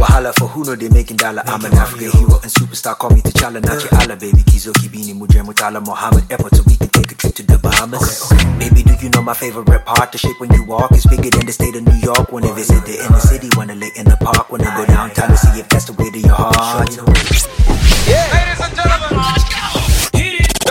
Wahala 0.00 0.32
for 0.34 0.48
who 0.48 0.64
know 0.64 0.74
they 0.74 0.88
making 0.88 1.18
dollar. 1.18 1.42
I'm 1.44 1.62
an 1.62 1.74
African 1.74 2.10
hero 2.10 2.40
and 2.40 2.50
superstar. 2.50 2.96
Call 2.96 3.10
me 3.10 3.20
T'Challa, 3.20 3.60
not 3.62 3.84
your 3.84 3.92
Allah, 4.00 4.16
baby. 4.16 4.42
Kizo 4.48 4.72
Kibini 4.72 5.14
Mujer 5.14 5.42
Mutala 5.44 5.84
Muhammad. 5.84 6.24
Airport 6.32 6.56
so 6.56 6.62
we 6.66 6.76
can 6.76 6.88
take 6.88 7.12
a 7.12 7.14
trip 7.14 7.34
to 7.34 7.42
the 7.42 7.58
Bahamas. 7.58 8.32
Baby, 8.58 8.82
do 8.82 8.94
you 8.96 9.10
know 9.10 9.20
my 9.20 9.34
favorite 9.34 9.84
part? 9.84 10.10
The 10.12 10.16
shape 10.16 10.40
when 10.40 10.50
you 10.54 10.64
walk 10.64 10.92
is 10.92 11.04
bigger 11.04 11.28
than 11.28 11.44
the 11.44 11.52
state 11.52 11.76
of 11.76 11.82
New 11.86 12.00
York. 12.00 12.32
Wanna 12.32 12.50
visit 12.54 12.82
the 12.86 12.96
inner 12.96 13.20
city, 13.20 13.50
wanna 13.58 13.74
lay 13.74 13.90
in 13.94 14.06
the 14.06 14.16
park, 14.16 14.50
wanna 14.50 14.72
go 14.74 14.86
downtown 14.86 15.28
to 15.28 15.36
see 15.36 15.60
if 15.60 15.68
that's 15.68 15.84
the 15.84 15.92
way 15.92 16.10
to 16.10 16.18
your 16.18 16.32
heart. 16.34 16.88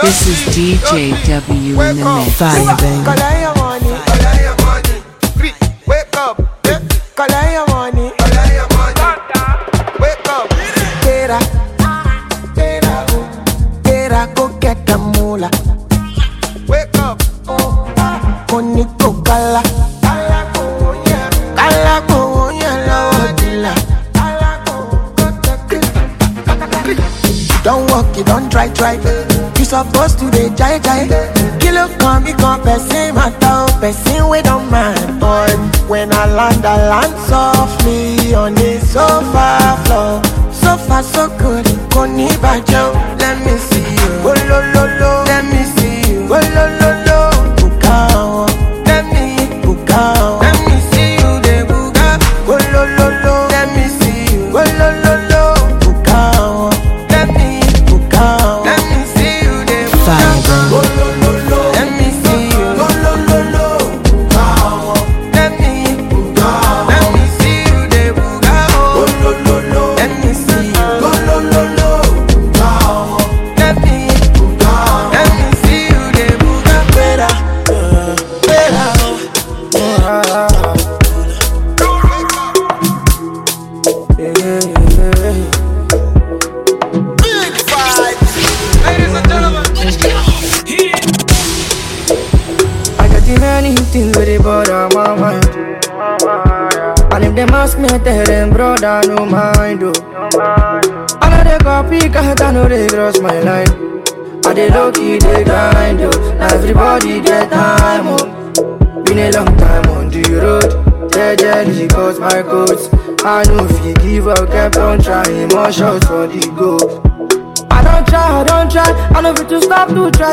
This 0.02 0.26
is 0.26 0.38
DJ 0.56 1.14
W 1.38 1.80
in 1.80 1.96
the 1.98 2.04
mix. 2.04 2.34
Fire, 2.34 2.76
baby. 2.82 3.04
Collect 3.06 3.40
your 3.46 3.54
money. 3.62 3.94
Collect. 4.10 5.86
Wake 5.86 6.16
up. 6.16 6.50
Try, 28.68 28.96
try. 28.98 29.12
You 29.58 29.64
supposed 29.64 30.18
to 30.18 30.30
be 30.30 30.54
jai 30.56 30.78
jai. 30.80 31.06
Kilo 31.60 31.88
come, 31.98 32.24
me 32.24 32.32
come, 32.34 32.60
person 32.62 33.14
matter, 33.14 33.72
person 33.80 34.28
we 34.28 34.42
don't 34.42 34.70
mind. 34.70 35.20
But 35.20 35.54
when 35.88 36.12
I 36.12 36.26
land, 36.26 36.64
I 36.64 36.88
land 36.88 37.18
softly 37.28 38.34
on 38.34 38.54
the 38.54 38.80
sofa 38.80 39.78
floor. 39.84 40.22
So 40.52 40.76
far, 40.76 41.02
so 41.02 41.28
good. 41.38 41.64
Koni 41.92 42.28
bajo, 42.42 42.92
let 43.18 43.38
me 43.44 43.56
see 43.58 43.69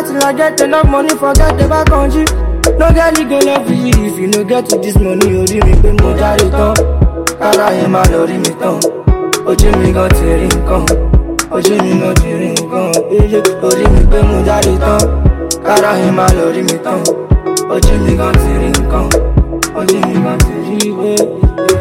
till 0.08 0.24
I 0.24 0.34
get 0.34 0.60
enough 0.62 0.88
money, 0.90 1.10
forget 1.16 1.58
on 1.92 2.12
you. 2.12 2.26
No 2.78 2.92
girl, 2.92 3.12
you 3.18 3.26
gonna 3.30 3.64
feel 3.66 4.06
if 4.06 4.18
you 4.20 4.28
no 4.28 4.44
get 4.44 4.66
to 4.70 4.78
this 4.78 4.96
money, 4.98 5.30
you 5.30 5.46
me 5.66 5.74
pé 5.82 5.92
mo 6.02 6.14
jáde 6.18 6.50
tán. 6.52 6.74
Kára 7.40 7.70
yẹn 7.72 7.92
máa 7.92 8.04
lọ 8.12 8.26
rí 8.28 8.38
mi 8.38 8.52
tán. 8.62 8.80
Ojú 9.46 9.70
mi 9.80 9.92
gan 9.94 10.10
ti 10.10 10.26
rí 10.40 10.48
nǹkan. 10.48 10.84
Ojú 11.52 11.74
mi 11.84 12.00
gan 12.02 12.14
ti 12.16 12.30
rí 12.40 12.50
nǹkan. 12.58 12.92
Orí 13.64 13.86
mi 13.94 14.02
pé 14.12 14.20
mo 14.22 14.38
jáde 14.48 14.74
tán. 14.80 15.00
Kára 15.66 15.92
yẹn 15.98 16.16
máa 16.16 16.28
lọ 16.38 16.46
rí 16.56 16.62
mi 16.62 16.78
tán. 16.84 17.00
Ojú 17.70 17.94
mi 18.06 18.16
gan 18.18 18.34
ti 18.42 18.52
rí 18.62 18.70
nǹkan. 18.78 19.08
Ojú 19.80 19.98
mi 20.08 20.14
gan 20.24 20.38
ti 20.40 20.46
rí 20.52 20.56
pé. 20.56 20.57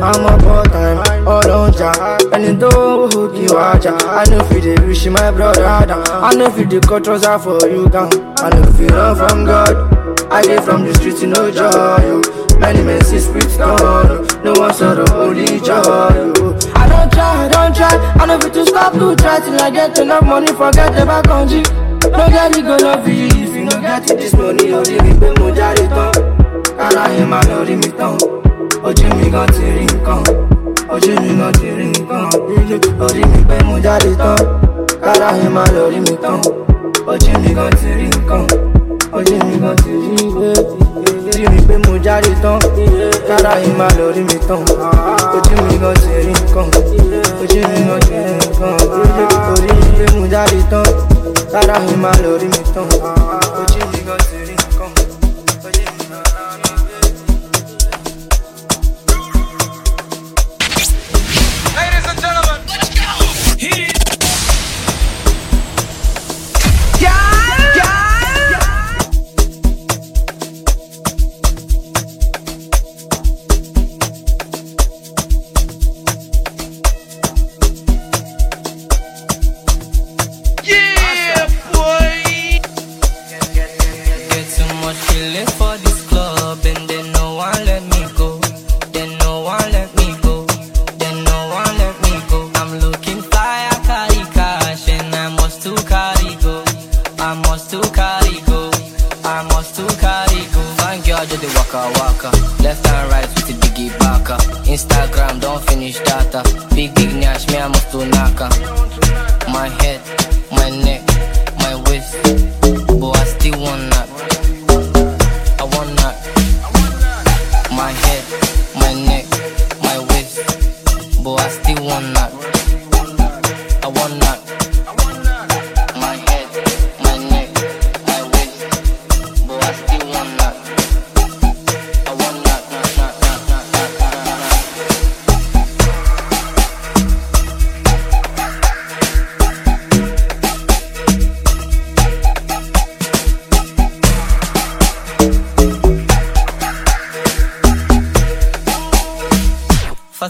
I'm 0.03 0.25
a 0.25 0.37
part 0.43 0.71
time, 0.73 1.27
all 1.27 1.51
on 1.51 1.73
ja. 1.73 1.93
And 2.33 2.45
it 2.45 2.59
don't 2.59 3.13
hook 3.13 3.35
you 3.35 3.57
aja. 3.57 3.97
I 4.05 4.25
know 4.31 4.39
if 4.51 4.65
you 4.65 4.87
wish 4.87 5.07
my 5.07 5.31
brother 5.31 5.63
down. 5.87 6.05
I 6.09 6.33
know 6.35 6.47
if 6.47 6.69
the 6.69 6.81
cultures 6.81 7.25
are 7.25 7.39
for 7.39 7.59
you 7.69 7.89
down. 7.89 8.11
I 8.39 8.51
know 8.51 8.63
if 8.69 8.79
you 8.79 8.87
run 8.89 9.17
from 9.17 9.45
God. 9.45 9.75
I 10.31 10.43
get 10.43 10.65
from 10.65 10.85
the 10.85 10.95
streets, 10.95 11.23
you 11.23 11.29
know 11.29 11.51
joy. 11.51 11.71
oh. 11.73 12.23
Many 12.61 12.83
men 12.83 13.03
see 13.05 13.19
spirits 13.21 13.57
gone. 13.57 13.79
oh. 13.83 14.41
No 14.45 14.53
one 14.61 14.75
saw 14.75 14.95
the 14.95 15.11
holy 15.11 15.61
joy. 15.61 15.81
oh. 15.83 16.59
I 16.75 16.89
don't 16.89 17.11
try, 17.13 17.45
I 17.45 17.49
don't 17.49 17.75
try. 17.75 17.97
I 18.21 18.27
know 18.27 18.37
if 18.39 18.53
to 18.53 18.67
stop 18.67 18.93
to 18.95 19.17
try 19.17 19.41
till 19.41 19.61
I 19.61 19.71
get 19.71 19.99
enough 19.99 20.25
money, 20.25 20.49
forget 20.49 20.93
the 20.93 21.07
on 21.33 21.49
G. 21.49 21.63
No 22.11 22.29
girl, 22.29 22.51
you 22.53 22.63
go 22.63 22.77
love 22.77 23.09
you 23.09 23.27
if 23.27 23.55
you 23.55 23.65
no 23.65 23.81
get 23.81 24.11
it 24.11 24.19
this 24.19 24.35
money. 24.35 24.73
Oh, 24.73 24.81
leave 24.83 25.03
me 25.03 25.13
pé 25.19 25.31
mo 25.39 25.51
jáde 25.55 25.89
tán. 25.89 26.13
Kára 26.77 27.09
yẹn 27.15 27.29
máa 27.31 27.43
lọ 27.49 27.65
rí 27.65 27.77
mi 27.77 27.91
tán. 27.99 28.17
Ojú 28.85 29.07
mi 29.17 29.31
gan 29.31 29.47
ti 29.55 29.63
rí 29.77 29.85
nǹkan. 29.87 30.21
Ojú 30.93 31.13
mi 31.23 31.31
gan 31.41 31.53
ti 31.59 31.67
rí 31.77 31.87
nǹkan. 31.93 32.25
Orí 33.05 33.23
mi 33.33 33.39
pé 33.49 33.57
mo 33.65 33.79
jáde 33.85 34.11
tán. 34.19 34.37
Kára 35.05 35.29
yẹn 35.39 35.53
máa 35.55 35.67
lọ 35.75 35.85
mi 36.05 36.15
tán. 36.23 36.41
Ojú 37.07 37.33
mi 37.43 37.51
gan 37.55 37.71
ti 37.81 37.89
rí 37.99 38.07
nǹkan. 38.13 38.45
Ojú 39.17 39.35
mi 39.47 39.55
gan 39.63 39.77
ti 39.83 39.91
rí 40.03 40.17
orí 41.29 41.45
mi 41.53 41.61
pé 41.69 41.77
mo 41.87 41.95
jáde 42.05 42.33
tán. 42.43 42.59
Kára 43.29 43.53
yẹn 43.63 43.79
máa 43.79 43.91
lọ 43.99 44.07
mi 44.29 44.37
tán. 44.49 44.61
Ojú 45.37 45.57
mi 45.69 45.77
gan 45.83 45.95
ti 46.03 46.11
rí 46.27 46.33
nǹkan. 46.33 46.69
Ojú 47.43 47.61
mi 47.73 47.81
gan 47.89 48.01
ti 48.07 48.15
rí 48.27 48.35
nǹkan. 48.41 48.75
Orí 49.53 49.71
mi 49.81 49.89
pé 49.99 50.07
mo 50.19 50.27
jáde 50.33 50.61
tán. 50.71 50.87
Kára 51.53 51.77
yẹn 51.89 52.03
máa 52.03 52.17
lọ 52.25 52.33
mi 52.43 52.63
tán. 52.75 53.46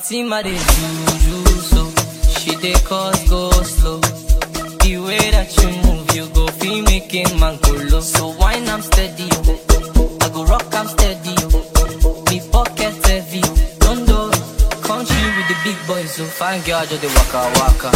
Fatima 0.07 0.41
dey 0.43 0.57
juju 0.57 1.45
so 1.71 1.91
she 2.39 2.55
dey 2.63 2.75
cause 2.85 3.29
go 3.29 3.51
slow. 3.63 3.99
The 4.83 4.99
way 5.05 5.31
that 5.35 5.51
you 5.59 5.69
move, 5.83 6.15
you 6.15 6.27
go 6.33 6.47
feel 6.47 6.83
making 6.85 7.41
man 7.41 7.59
go 7.63 7.73
low. 7.91 8.01
So 8.01 8.29
wine 8.39 8.69
I'm 8.69 8.83
steady. 8.83 9.27
I 10.23 10.29
go 10.33 10.45
rock 10.45 10.67
I'm 10.75 10.87
steady. 10.87 11.35
Me 12.31 12.39
pocket 12.53 12.95
heavy, 13.07 13.43
don't 13.81 14.07
do 14.07 14.31
country 14.87 15.27
with 15.37 15.49
the 15.51 15.57
big 15.65 15.79
boys. 15.89 16.13
So 16.15 16.25
fine 16.25 16.63
girl 16.63 16.87
just 16.87 17.03
the 17.03 17.09
waka 17.09 17.43
waka, 17.59 17.91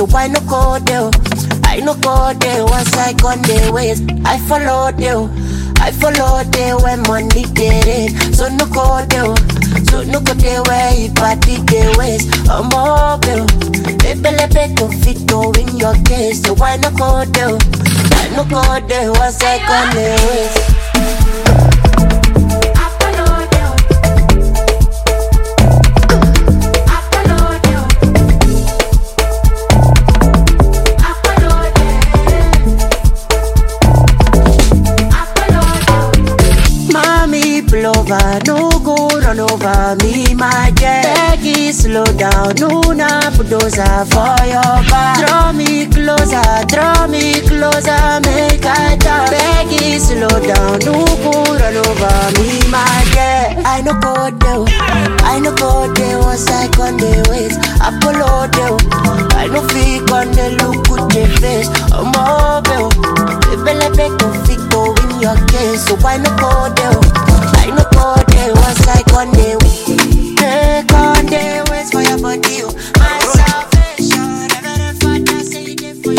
so 0.00 0.08
I 0.16 0.28
no 0.28 0.40
go 0.48 0.78
there. 0.78 1.10
I 1.64 1.80
no 1.80 1.92
go 1.94 2.32
there 2.32 2.64
once 2.64 2.96
I 2.96 3.12
on 3.22 3.42
the 3.42 3.70
ways. 3.70 4.00
I 4.24 4.38
follow 4.48 4.90
there. 4.96 5.28
I 5.76 5.92
follow 5.92 6.42
there 6.44 6.78
when 6.78 7.02
money 7.02 7.44
get 7.52 7.84
it. 7.86 8.34
So 8.34 8.48
no 8.48 8.64
go 8.64 9.04
there. 9.04 9.36
So 9.92 10.00
no 10.04 10.20
go 10.20 10.32
there 10.32 10.62
where 10.62 11.10
party 11.12 11.56
the 11.68 11.94
ways. 11.98 12.24
I'm 12.48 12.72
mobile. 12.72 13.44
Ebelebe 14.08 14.72
conflicto 14.74 15.52
in 15.60 15.76
your 15.76 15.94
case. 16.04 16.40
So 16.44 16.54
why 16.54 16.76
no 16.76 16.90
go 16.92 17.26
there? 17.26 17.58
I 17.60 18.32
no 18.34 18.44
go 18.48 18.62
there 18.88 19.12
once 19.12 19.36
I 19.42 19.60
on 19.68 19.90
the 19.92 20.16
ways. 20.32 21.89
Over, 38.10 38.38
no 38.46 38.70
go 38.80 39.08
run 39.20 39.40
over 39.40 39.96
me, 40.02 40.34
my 40.34 40.72
jet. 40.76 41.04
Peggy, 41.16 41.72
slow 41.72 42.04
down, 42.04 42.54
no 42.58 42.80
na 42.92 43.30
bulldozer 43.36 44.04
for 44.10 44.34
your 44.46 44.78
back. 44.90 45.18
Draw 45.26 45.52
me 45.52 45.86
closer, 45.86 46.42
draw 46.66 47.06
me 47.06 47.40
closer, 47.40 48.20
make 48.26 48.64
I 48.64 48.96
talk. 48.98 49.30
Peggy, 49.30 49.98
slow 49.98 50.28
down, 50.28 50.78
no 50.80 51.04
go 51.22 51.32
run 51.54 51.76
over 51.76 52.40
me, 52.40 52.60
my 52.70 53.04
jet. 53.14 53.58
I 53.64 53.80
no 53.82 53.92
go 54.00 54.14
there, 54.30 54.58
oh. 54.58 54.66
I 55.24 55.38
no 55.38 55.54
go 55.54 55.92
there 55.94 56.18
once 56.18 56.48
I 56.50 56.66
on 56.80 56.96
the 56.96 57.26
ways. 57.30 57.56
I 57.80 57.90
follow 58.00 58.46
there, 58.48 58.70
oh. 58.72 59.28
I 59.36 59.46
no 59.46 59.62
fake 59.68 60.10
on 60.10 60.30
the 60.32 60.56
look 60.58 60.88
with 60.90 61.14
your 61.14 61.28
face. 61.38 61.68
I'm 61.92 62.06
mobile, 62.10 62.90
oh. 62.90 63.54
Ebelebe 63.54 64.08
conflicto 64.18 64.94
in 65.10 65.20
your 65.20 65.36
case, 65.48 65.86
so 65.86 65.96
why 65.96 66.16
no 66.16 66.30
go 66.36 66.72
there? 66.74 67.19
I 68.70 68.74
no 68.74 68.78
go 68.78 68.86
there 68.86 68.86
once 68.86 68.86
I 68.86 69.02
on 69.18 69.30
the 69.32 69.58
way. 69.64 70.36
Take 70.36 70.92
on 70.94 71.26
the 71.26 71.42
ways 71.70 71.90
for 71.90 72.02
your 72.02 72.18
body, 72.18 72.62
oh. 72.62 72.70
my 72.98 73.18
salvation. 73.34 74.20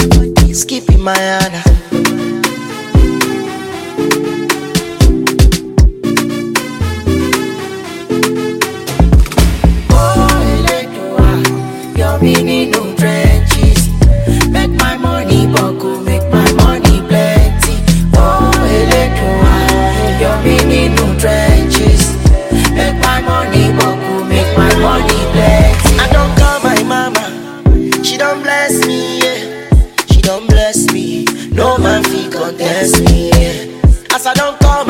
Body. 0.01 0.49
Oh. 0.49 0.53
Skipping 0.53 1.01
my 1.01 1.15
honor. 1.15 1.90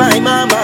My 0.02 0.18
mama, 0.18 0.58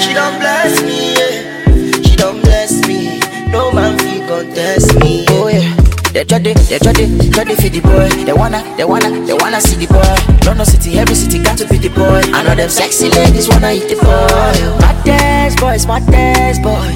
she 0.00 0.14
don't 0.14 0.38
bless 0.38 0.82
me, 0.82 1.14
yeah. 1.18 2.02
She 2.02 2.14
don't 2.16 2.40
bless 2.42 2.86
me. 2.86 3.18
No 3.50 3.72
man 3.72 3.98
fi 3.98 4.20
contest 4.28 4.94
me, 5.00 5.24
oh 5.30 5.48
yeah. 5.48 5.74
They 6.12 6.24
try 6.24 6.38
to, 6.38 6.54
they 6.54 6.78
try 6.78 6.92
to, 6.92 7.30
try 7.30 7.44
to 7.44 7.56
feed 7.56 7.72
the 7.72 7.80
boy. 7.80 8.08
They 8.24 8.32
wanna, 8.32 8.62
they 8.76 8.84
wanna, 8.84 9.10
they 9.26 9.32
wanna 9.34 9.60
see 9.60 9.76
the 9.84 9.86
boy. 9.92 10.14
London 10.46 10.66
city, 10.66 10.98
every 10.98 11.14
city 11.14 11.42
got 11.42 11.58
to 11.58 11.66
be 11.66 11.78
the 11.78 11.88
boy. 11.88 12.20
I 12.32 12.42
know 12.44 12.54
them 12.54 12.68
sexy 12.68 13.08
ladies 13.10 13.48
wanna 13.48 13.72
eat 13.72 13.88
the 13.88 13.96
boy. 13.96 14.78
My 14.80 14.92
dance 15.04 15.56
boy, 15.58 15.76
my 15.88 16.00
dance 16.00 16.58
boy. 16.60 16.90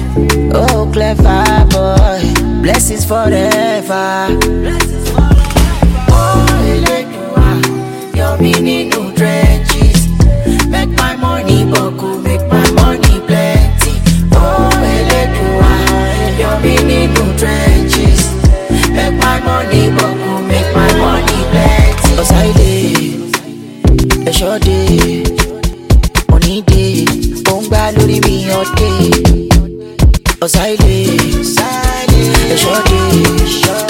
Oh, 0.53 0.89
clever 0.93 1.43
boy. 1.73 2.61
Blessings 2.61 3.05
forever. 3.05 4.29
Oh, 6.09 6.45
Eledua, 6.71 8.15
you're 8.15 8.37
meaning 8.39 8.89
no 8.89 9.06
ẹ̀ṣọ́ 24.29 24.53
dé 24.65 24.79
òní 26.33 26.55
dé 26.69 26.85
ó 27.51 27.55
ń 27.59 27.63
gbá 27.69 27.81
lórí 27.95 28.17
mi 28.25 28.35
ọdẹ 28.61 28.91
ọ̀sá 30.45 30.63
ilé 30.73 30.97
ẹ̀ṣọ́ 32.53 32.77
dé. 32.89 33.86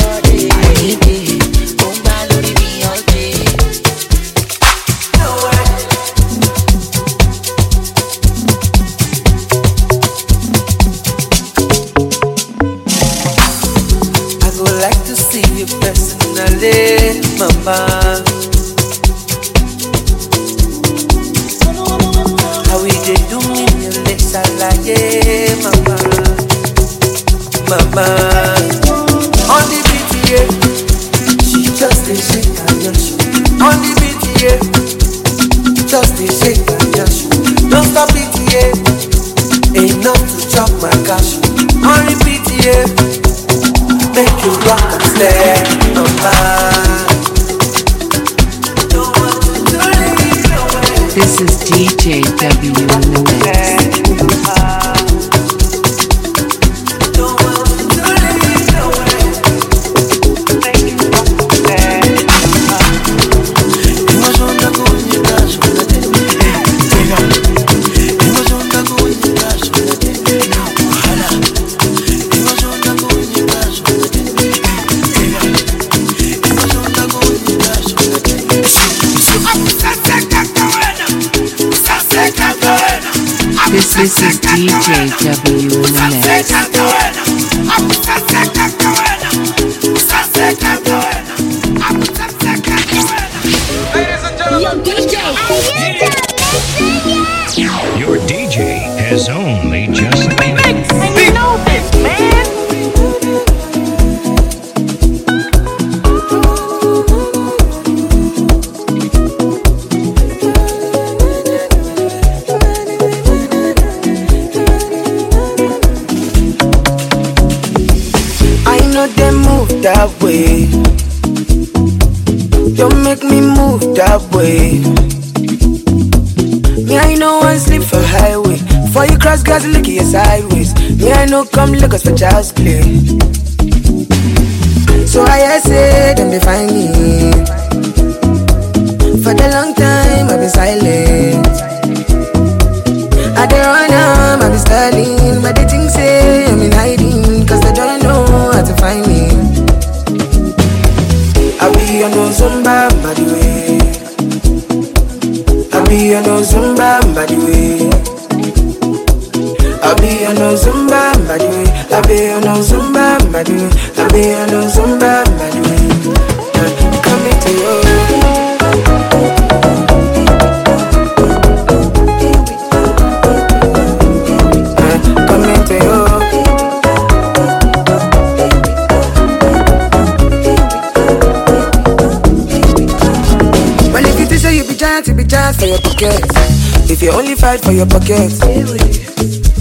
chance 185.27 185.57
for 185.57 185.65
your 185.65 185.79
pockets, 185.79 186.89
If 186.89 187.01
you 187.01 187.11
only 187.11 187.35
fight 187.35 187.61
for 187.63 187.71
your 187.71 187.85
pockets, 187.85 188.39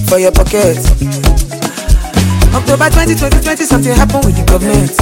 for 0.08 0.18
your 0.18 0.32
pockets. 0.32 0.86
October 2.54 2.88
20, 2.88 3.14
2020, 3.14 3.64
something 3.64 3.94
happened 3.94 4.24
with 4.24 4.36
the 4.36 4.44
government. 4.46 4.96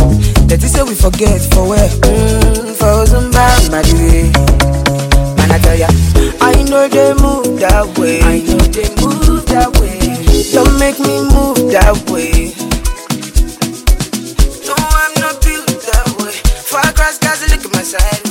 That 0.48 0.62
is 0.62 0.72
say 0.72 0.82
we 0.82 0.94
forget 0.94 1.40
for 1.52 1.68
where? 1.68 1.88
Mm, 2.02 2.74
for 2.74 3.04
Zumba, 3.06 3.46
Madire. 3.70 4.32
Man, 5.36 5.50
I 5.52 5.58
tell 5.60 5.76
ya, 5.78 5.88
I 6.40 6.62
know 6.64 6.88
they 6.88 7.12
move 7.20 7.60
that 7.60 7.86
way. 7.98 8.20
I 8.22 8.40
know 8.40 8.58
they 8.72 8.88
move 8.98 9.46
that 9.52 9.70
way. 9.78 10.00
Don't 10.52 10.78
make 10.80 10.98
me 10.98 11.20
move 11.30 11.70
that 11.72 11.94
way. 12.10 12.54
No, 14.66 14.74
I'm 14.74 15.14
not 15.20 15.40
built 15.44 15.68
that 15.68 16.08
way. 16.18 16.32
Far 16.64 16.88
across 16.88 17.18
guys, 17.18 17.42
look 17.50 17.64
at 17.64 17.72
my 17.72 17.82
side. 17.82 18.23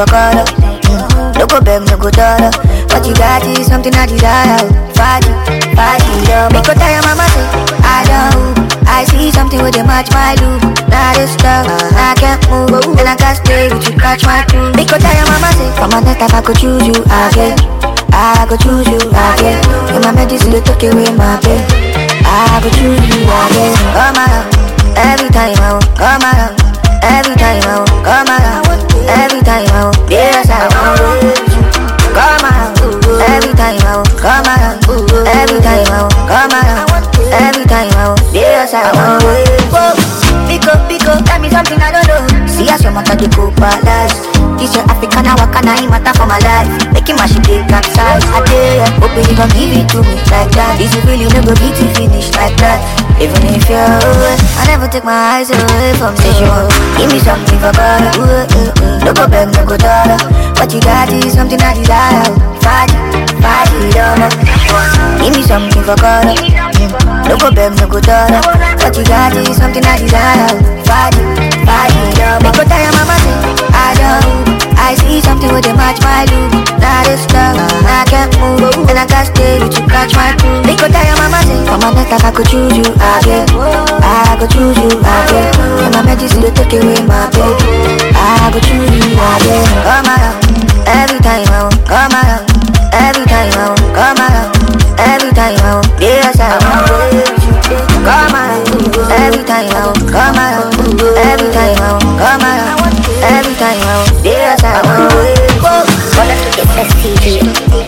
Mm. 0.00 1.36
No 1.36 1.44
go 1.46 1.60
beg, 1.60 1.84
no 1.84 1.96
go 2.00 2.08
dollar. 2.08 2.48
What 2.88 3.04
you 3.04 3.12
got 3.12 3.44
is 3.44 3.66
something 3.66 3.92
I 3.92 4.06
desire. 4.06 4.56
Fight 4.96 5.28
it, 5.28 5.76
fight 5.76 6.00
it. 6.00 6.48
Because 6.48 6.76
tell 6.80 6.88
your 6.88 7.04
mama 7.04 7.28
say 7.28 7.44
I 7.84 8.00
don't. 8.08 8.56
I 8.88 9.04
see 9.04 9.30
something 9.30 9.60
with 9.62 9.76
a 9.76 9.84
match 9.84 10.08
my 10.12 10.32
look. 10.40 10.88
Now 10.88 11.12
this 11.12 11.32
stuff, 11.36 11.68
I 11.92 12.16
can't 12.16 12.40
move. 12.48 12.96
And 12.96 13.08
I 13.08 13.16
can't 13.16 13.36
stay 13.36 13.68
with 13.68 13.84
you, 13.92 13.96
catch 14.00 14.24
my 14.24 14.40
crew. 14.48 14.72
Because 14.72 15.02
tell 15.04 15.12
your 15.12 15.28
mama 15.28 15.52
say, 15.52 15.68
From 15.76 15.90
my 15.92 16.00
time 16.16 16.32
I 16.32 16.40
could 16.40 16.56
choose 16.56 16.80
you 16.86 16.96
again. 17.04 17.60
I 18.12 18.46
could 18.48 18.60
choose 18.60 18.88
you 18.88 18.96
again. 19.04 19.60
In 19.94 20.00
my 20.00 20.12
medicine, 20.16 20.52
they 20.52 20.60
took 20.64 20.80
away 20.82 21.12
my 21.12 21.36
pain. 21.44 21.60
I 22.24 22.60
could 22.64 22.72
choose 22.72 23.04
you 23.04 23.20
again. 23.28 23.72
Come 23.92 24.16
around, 24.16 24.48
every 24.96 25.28
time 25.28 25.56
I 25.60 25.76
will. 25.76 25.84
Come 25.92 26.24
around, 26.24 26.59
every 27.02 27.36
time 27.36 27.62
I 27.64 27.80
will. 27.80 27.86
Come 28.04 28.28
around, 28.28 28.66
every 29.08 29.40
time 29.42 29.66
I 29.72 29.88
will. 29.88 29.94
Yes, 30.10 30.48
I 30.50 30.66
will. 30.68 31.34
Come 32.14 32.44
around, 32.44 32.76
every 33.24 33.54
time 33.54 33.78
I 33.80 33.96
will. 33.96 34.04
Come 34.18 34.46
around, 34.46 34.78
every 35.28 35.60
time 35.60 35.86
I 35.88 36.02
will. 36.02 36.10
Come 36.28 36.52
around, 36.52 36.88
every 37.32 37.64
time 37.66 37.90
I 37.96 38.14
I 38.74 38.90
will. 38.92 39.20
Whoa, 39.72 39.94
pick 40.48 40.66
up, 40.66 40.88
pick 40.88 41.06
up, 41.06 41.24
tell 41.24 41.40
me 41.40 41.48
something 41.50 41.78
I 41.80 41.90
don't 41.92 42.06
know. 42.08 42.29
See 42.60 42.68
as 42.68 42.84
your 42.84 42.92
mother 42.92 43.16
the 43.16 43.24
cook 43.32 43.56
balance. 43.56 44.20
This 44.60 44.76
your 44.76 44.84
African, 44.84 45.24
I 45.24 45.32
walk 45.40 45.56
and 45.56 45.64
I 45.64 45.80
matter 45.88 46.12
for 46.12 46.28
my 46.28 46.36
life. 46.44 46.68
Making 46.92 47.16
my 47.16 47.24
shit 47.24 47.40
take 47.40 47.64
capsize. 47.72 48.20
I 48.20 48.44
dare, 48.44 48.84
hoping 49.00 49.24
you 49.24 49.32
gon' 49.32 49.48
give 49.56 49.72
it 49.80 49.88
to 49.96 50.04
me 50.04 50.20
like 50.28 50.52
that. 50.52 50.76
This 50.76 50.92
is 50.92 51.00
really 51.08 51.24
never 51.32 51.56
be 51.56 51.72
to 51.72 51.84
finish 51.96 52.28
like 52.36 52.52
that. 52.60 52.84
Even 53.16 53.40
if 53.48 53.64
you're 53.64 53.80
I 54.60 54.68
never 54.68 54.84
take 54.92 55.08
my 55.08 55.40
eyes 55.40 55.48
away 55.48 55.96
from 55.96 56.12
you. 56.20 56.52
Give 57.00 57.08
me 57.08 57.16
something 57.24 57.56
for 57.64 57.72
color. 57.72 58.12
No 59.08 59.16
go 59.16 59.24
beg, 59.24 59.56
no 59.56 59.64
go 59.64 59.80
dollar. 59.80 60.20
What 60.60 60.68
you 60.68 60.84
got 60.84 61.08
is 61.16 61.32
something 61.32 61.56
I 61.64 61.72
desire. 61.72 62.28
Fight 62.60 62.92
it, 62.92 63.96
um. 63.96 64.20
Give 65.16 65.32
me 65.32 65.40
something 65.48 65.80
for 65.80 65.96
color. 65.96 66.36
No 67.28 67.36
go 67.38 67.50
beg, 67.52 67.72
no 67.80 67.86
go 67.86 68.00
dollar. 68.00 68.40
What 68.80 68.96
you 68.96 69.04
got 69.04 69.36
is 69.36 69.56
something 69.56 69.84
I 69.84 69.98
desire. 69.98 70.48
Fight 70.86 71.14
it, 71.14 71.54
fight 71.66 71.92
it, 71.94 72.18
um. 72.24 72.42
Because 72.42 72.66
tell 72.68 72.80
your 72.82 72.92
mama 72.96 73.16
say 73.22 73.36
I 73.74 73.88
don't. 73.98 74.60
I 74.80 74.94
see 74.98 75.20
something 75.20 75.52
with 75.52 75.66
a 75.70 75.74
match 75.74 76.00
my 76.02 76.24
look. 76.26 76.66
Now 76.80 77.04
this 77.04 77.22
stuff, 77.22 77.54
I 77.86 78.02
can't 78.08 78.32
move, 78.40 78.88
and 78.88 78.98
I 78.98 79.06
can't 79.06 79.28
stay 79.28 79.60
with 79.62 79.76
you, 79.78 79.84
catch 79.86 80.16
my 80.16 80.34
crew. 80.40 80.62
Because 80.66 80.90
tell 80.90 81.04
your 81.06 81.18
mama 81.20 81.38
say, 81.46 81.60
for 81.68 81.78
my 81.78 81.90
life 81.94 82.10
I 82.10 82.30
could 82.34 82.48
choose 82.48 82.74
you 82.74 82.86
again. 82.90 83.46
I 84.02 84.34
could 84.40 84.50
choose 84.50 84.74
you 84.80 84.90
again. 84.90 85.52
And 85.86 85.92
my 85.94 86.02
medicine 86.02 86.42
they 86.42 86.50
take 86.50 86.72
away 86.74 86.98
my 87.06 87.28
pain. 87.30 87.54
I 88.16 88.50
could 88.50 88.64
choose 88.66 88.90
you 88.90 89.14
again. 89.14 89.64
Come 89.86 90.08
around, 90.10 90.36
every 90.88 91.20
time 91.22 91.46
I 91.46 91.68
will. 91.68 91.76
Come 91.86 92.14
around, 92.16 92.44
every 92.90 93.26
time 93.30 93.52
I 93.54 93.64
will. 93.70 93.78
Come 93.94 94.18
around, 94.18 94.50
every 94.98 95.30
time 95.36 95.54
I 95.62 95.70
will. 95.78 95.79
Every 99.30 99.44
time 99.44 99.70
I 99.70 99.86
will. 99.86 99.94
Come 100.10 100.36
around, 100.36 100.74
every 101.16 101.50
time 101.52 101.78
I 101.78 101.92
will. 101.92 102.18
Come 102.18 102.42
around, 102.42 102.98
every 103.22 103.54
time 103.54 103.78
I 103.78 103.94
will. 104.02 104.24
Yes 104.24 104.64
I 104.64 104.82
will. 104.82 105.06
Wanna 106.18 106.34
to 106.34 106.50
get 106.56 106.66
best 106.74 107.79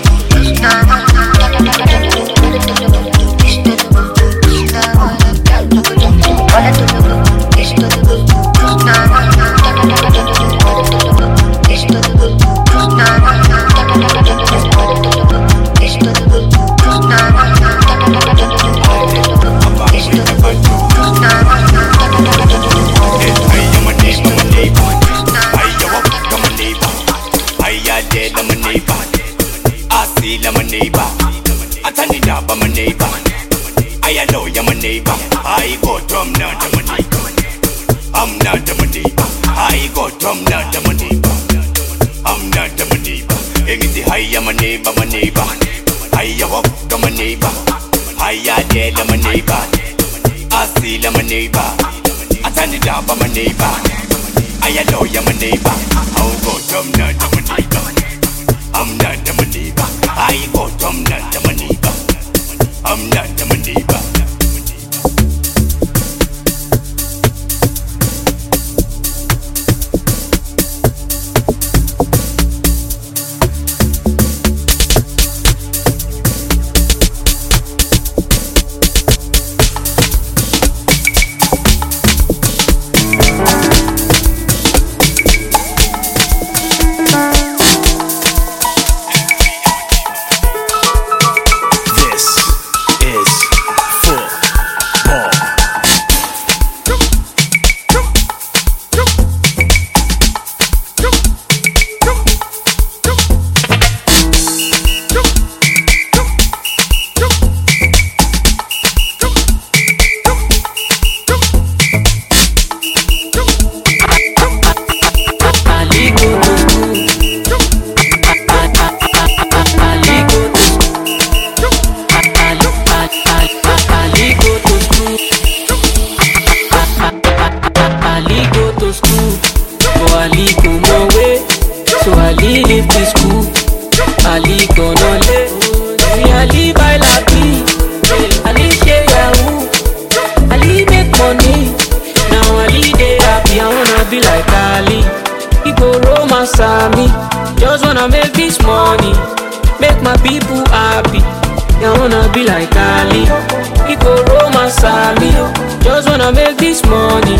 Wanna 156.22 156.36
make 156.36 156.56
this 156.56 156.84
money. 156.84 157.36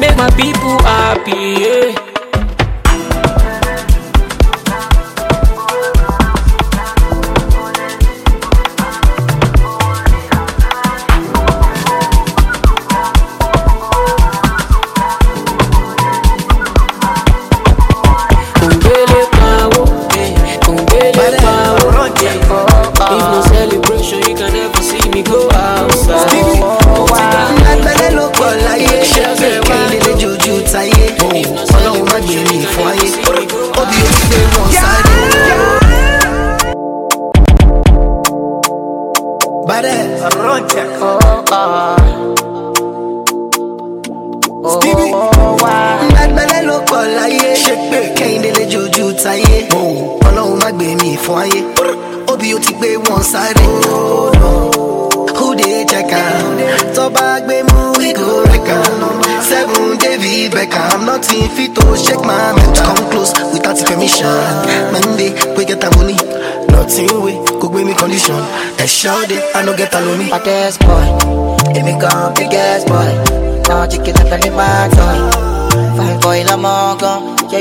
Make 0.00 0.16
my 0.16 0.28
people 0.30 0.76
happy. 0.82 1.62
Yeah. 1.62 1.87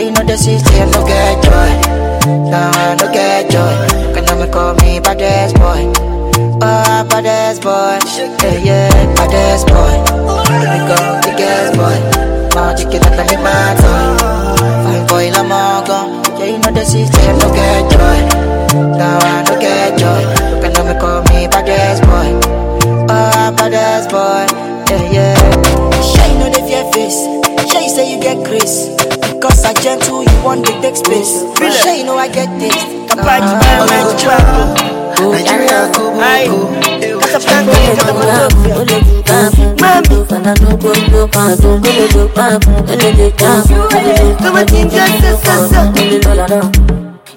You 0.07 0.13
know 0.13 0.23
the 0.23 0.37
system, 0.37 0.89
no 0.91 1.03
get 1.05 1.35
joy. 1.43 1.71
Now 2.47 2.71
I 2.71 2.95
no 2.95 3.11
get 3.11 3.51
joy. 3.51 3.75
Can 4.15 4.39
you 4.39 4.47
call 4.47 4.73
me 4.75 4.99
baddest 4.99 5.55
boy? 5.59 5.91
Oh, 6.63 7.03
baddest 7.11 7.61
boy. 7.61 7.99
Yeah, 8.39 8.57
yeah, 8.67 9.15
baddest 9.19 9.67
boy. 9.67 9.95
Èmi 10.47 10.79
gan 10.87 11.19
biggest 11.23 11.75
boy. 11.79 11.97
Now 12.55 12.73
chicken 12.77 13.03
up 13.03 13.19
and 13.19 13.43
my 13.43 13.75
toy. 13.81 14.05
Fine 14.83 15.05
boy, 15.11 15.27
I'm 15.39 15.51
all 15.51 15.83
gone. 15.83 16.23
Yeah, 16.39 16.55
you 16.55 16.59
know 16.63 16.71
the 16.71 16.85
system, 16.85 17.35
no 17.39 17.47
get 17.51 17.83
joy. 17.91 18.19
Now 18.95 19.19
I 19.19 19.43
no 19.43 19.59
get 19.59 19.99
joy. 19.99 20.23
Can 20.61 20.71
you 20.87 20.95
call 21.01 21.19
me 21.27 21.47
baddest 21.51 22.01
boy? 22.07 22.29
Oh, 23.11 23.51
baddest 23.59 24.07
boy. 24.09 24.47
Yeah, 24.87 25.03
yeah. 25.11 25.35
Sure 25.99 26.27
you 26.31 26.39
know 26.39 26.49
the 26.55 26.61
fear 26.63 26.85
face. 26.93 27.19
Sure 27.69 27.81
you 27.81 27.89
say 27.89 28.05
you 28.13 28.19
get 28.21 28.39
grace. 28.47 28.87
Because 29.39 29.63
I 29.65 29.73
gentle, 29.73 30.23
you 30.23 30.43
want 30.43 30.65
to 30.65 30.71
take 30.81 30.95
space. 30.95 31.43
Sure 31.81 31.93
you 31.93 32.03
know 32.03 32.17
I 32.17 32.27
get 32.27 32.49
this. 32.59 32.73
Kapaji, 33.07 33.53
uh, 33.53 33.85
uh, 34.27 35.31
Nigeria, 35.31 35.91
go, 35.93 36.11
go, 36.11 36.25
go. 36.25 37.77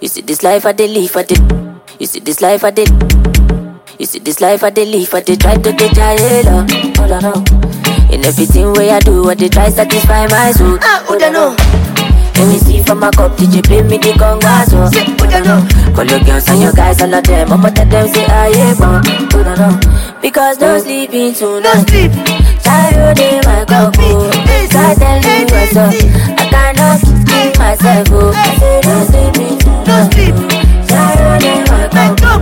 You 0.01 0.09
see 0.09 0.23
this 0.23 0.43
life 0.43 0.65
I 0.67 0.73
dey 0.73 0.89
live, 0.89 1.17
I 1.17 1.23
dey. 1.23 1.37
You 1.99 2.07
see 2.07 2.21
this 2.21 2.41
life 2.41 2.65
I 2.65 2.71
dey. 2.71 2.87
You 3.99 4.07
see 4.07 4.19
this 4.21 4.41
life 4.41 4.63
I 4.65 4.71
dey 4.71 4.87
live, 4.87 5.13
I 5.15 5.21
dey 5.21 5.37
try 5.37 5.57
to 5.57 5.73
dey 5.73 5.89
jail, 5.91 6.49
all 6.49 7.13
I 7.13 7.21
know. 7.21 7.45
In 8.11 8.25
everything 8.25 8.73
way 8.75 8.91
I 8.91 8.99
do, 9.01 9.29
I 9.31 9.35
dey 9.35 9.49
try 9.49 9.69
satisfy 9.71 10.27
my 10.29 10.53
soul. 10.53 10.79
Ah, 10.83 11.05
who 11.07 11.19
don't 11.19 11.33
know? 11.33 11.57
Let 12.41 12.49
me 12.49 12.57
see 12.57 12.83
from 12.83 13.01
my 13.01 13.11
cup, 13.11 13.37
DJ 13.37 13.63
play 13.63 13.83
me 13.83 13.99
the 13.99 14.17
congas, 14.17 14.73
oh. 14.73 14.89
Who 14.89 15.29
don't 15.29 15.45
know? 15.45 15.61
Call 15.95 16.07
your 16.07 16.25
girls 16.25 16.49
and 16.49 16.63
your 16.63 16.73
guys, 16.73 17.03
all 17.03 17.13
of 17.13 17.23
them. 17.23 17.53
I'ma 17.53 17.69
tell 17.69 17.85
them 17.85 18.09
say 18.09 18.25
I 18.25 18.49
am 18.49 18.77
born. 18.81 19.05
Who 19.29 19.45
don't 19.45 19.59
know? 19.61 19.77
Because 20.23 20.59
no 20.59 20.79
mm. 20.79 20.81
sleeping 20.81 21.35
tonight. 21.35 21.69
No 21.69 21.85
sleep. 21.85 22.13
Child 22.65 23.19
in 23.21 23.45
my 23.45 23.65
cup, 23.69 23.93
oh. 23.99 24.33
God 24.73 24.97
tell 24.97 25.21
me 25.21 25.45
what's 25.53 25.77
up. 25.77 25.93
I 25.93 26.49
cannot 26.49 27.01
keep 27.29 27.59
myself, 27.61 28.09
oh. 28.09 28.33
I 28.33 28.57
say 28.57 28.81
no 28.89 28.97
sleeping 29.05 29.59
tonight. 29.61 29.85
No 29.85 29.97
sleep. 30.09 30.37
Child 30.89 31.45
in 31.45 31.61
my 31.69 31.85
cup, 32.17 32.41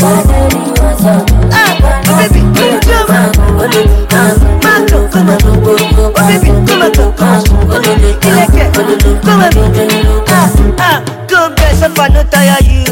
God 0.00 0.24
tell 0.24 0.48
me 0.56 0.70
what's 0.80 1.04
up. 1.04 1.33
Come 3.64 3.72
on, 3.72 5.08
come 5.10 5.30
on, 5.30 5.38
come 5.40 5.56
on, 5.56 6.12
baby, 6.28 6.48
come 6.66 6.82
on, 6.82 6.92
come 6.92 7.08
on, 7.32 7.44
Come 10.28 10.76
on, 10.76 11.04
go 11.26 11.48
best 11.56 11.82
if 11.82 11.98
I 11.98 12.08
no 12.08 12.22
tire 12.24 12.60
you. 12.68 12.84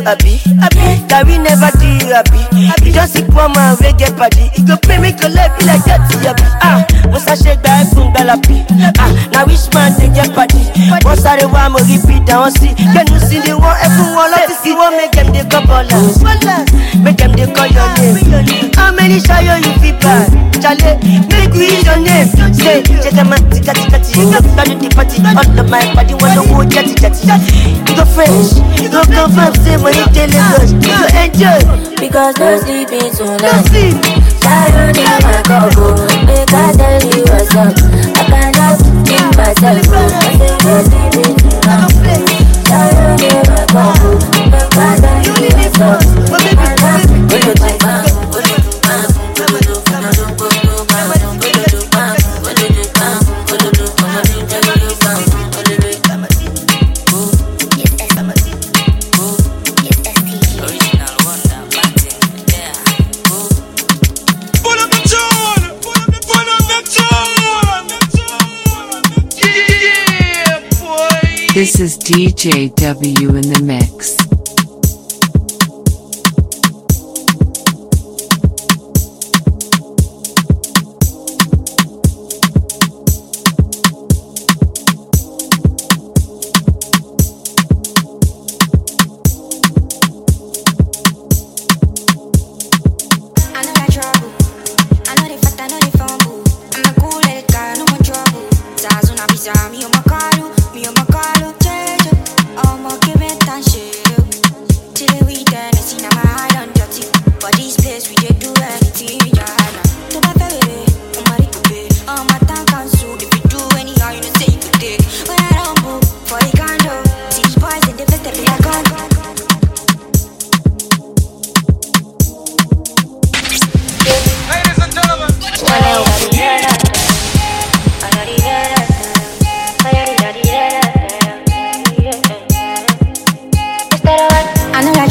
How 18.75 18.93
many 18.93 19.21
shy 19.21 19.41
you 19.43 19.73
feel 19.81 19.99
bad? 20.01 20.32
Charlie, 20.79 21.21
make 21.29 21.53
we 21.53 21.69
your 21.85 21.99
name. 22.01 22.29
Say, 22.57 22.83
gentleman, 22.83 23.39
tika 23.51 23.75
tika 23.75 23.99
tika, 24.01 24.41
started 24.41 24.81
the 24.81 24.89
party. 24.95 25.21
All 25.21 25.45
of 25.61 25.69
my 25.69 25.85
body 25.95 26.15
wanna 26.17 26.41
go 26.49 26.65
jetty 26.65 26.95
jetty. 26.97 27.29
You 27.29 27.97
go 27.97 28.05
fresh, 28.09 28.57
go 28.89 29.03
confirm, 29.05 29.53
say 29.61 29.77
when 29.77 29.93
you 29.93 30.07
tell 30.17 30.33
ah. 30.33 30.57
us, 30.57 30.73
you 30.73 30.81
go 30.81 31.05
enjoy. 31.13 31.61
Because 32.01 32.37
no 32.41 32.57
sleeping 32.57 33.13
tonight. 33.13 33.45
No 33.45 33.53
sleep. 33.69 34.01
Tired 34.41 34.97
in 34.97 35.05
my 35.05 35.45
oh. 35.77 35.93
Make 36.25 36.53
I 36.53 36.73
tell 36.73 37.05
you 37.05 37.21
what's 37.29 37.53
up. 37.53 37.77
I 38.17 38.25
cannot 38.33 38.81
keep 39.05 39.29
myself. 39.37 39.85
I 39.93 40.09
say 40.41 40.57
no 40.65 40.75
sleeping 40.89 41.37
tonight. 41.37 41.93
Tired 42.65 43.21
in 43.21 43.45
my 43.77 43.93
oh. 44.09 44.17
Make 44.49 44.73
I 44.73 44.97
tell 44.97 45.21
you 45.21 45.37
what's 45.53 45.81
up. 45.81 46.52
This 71.55 71.81
is 71.81 71.99
DJ 71.99 72.75
W 72.77 73.29
in 73.37 73.43
the 73.43 73.61
mix. 73.63 74.32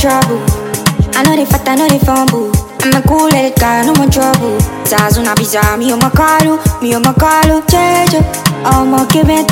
Trouble. 0.02 0.42
I 1.14 1.22
know 1.24 1.36
they 1.36 1.46
fat, 1.46 1.68
I 1.70 1.76
know 1.76 1.88
they 1.88 2.00
fumble. 2.00 2.50
I'm 2.82 2.98
a 2.98 3.08
cool 3.08 3.30
headed 3.30 3.60
guy, 3.60 3.86
no 3.86 3.94
more 3.94 4.10
trouble. 4.10 4.58
Zazuna 4.84 5.36
bizarre, 5.36 5.78
me 5.78 5.92
on 5.92 6.00
my 6.00 6.10
carlo, 6.10 6.58
me 6.82 6.96
on 6.96 7.04
my 7.04 7.14
carlo. 7.14 7.62
Oh, 8.66 8.84
my 8.84 9.06
give 9.12 9.28
me 9.28 9.46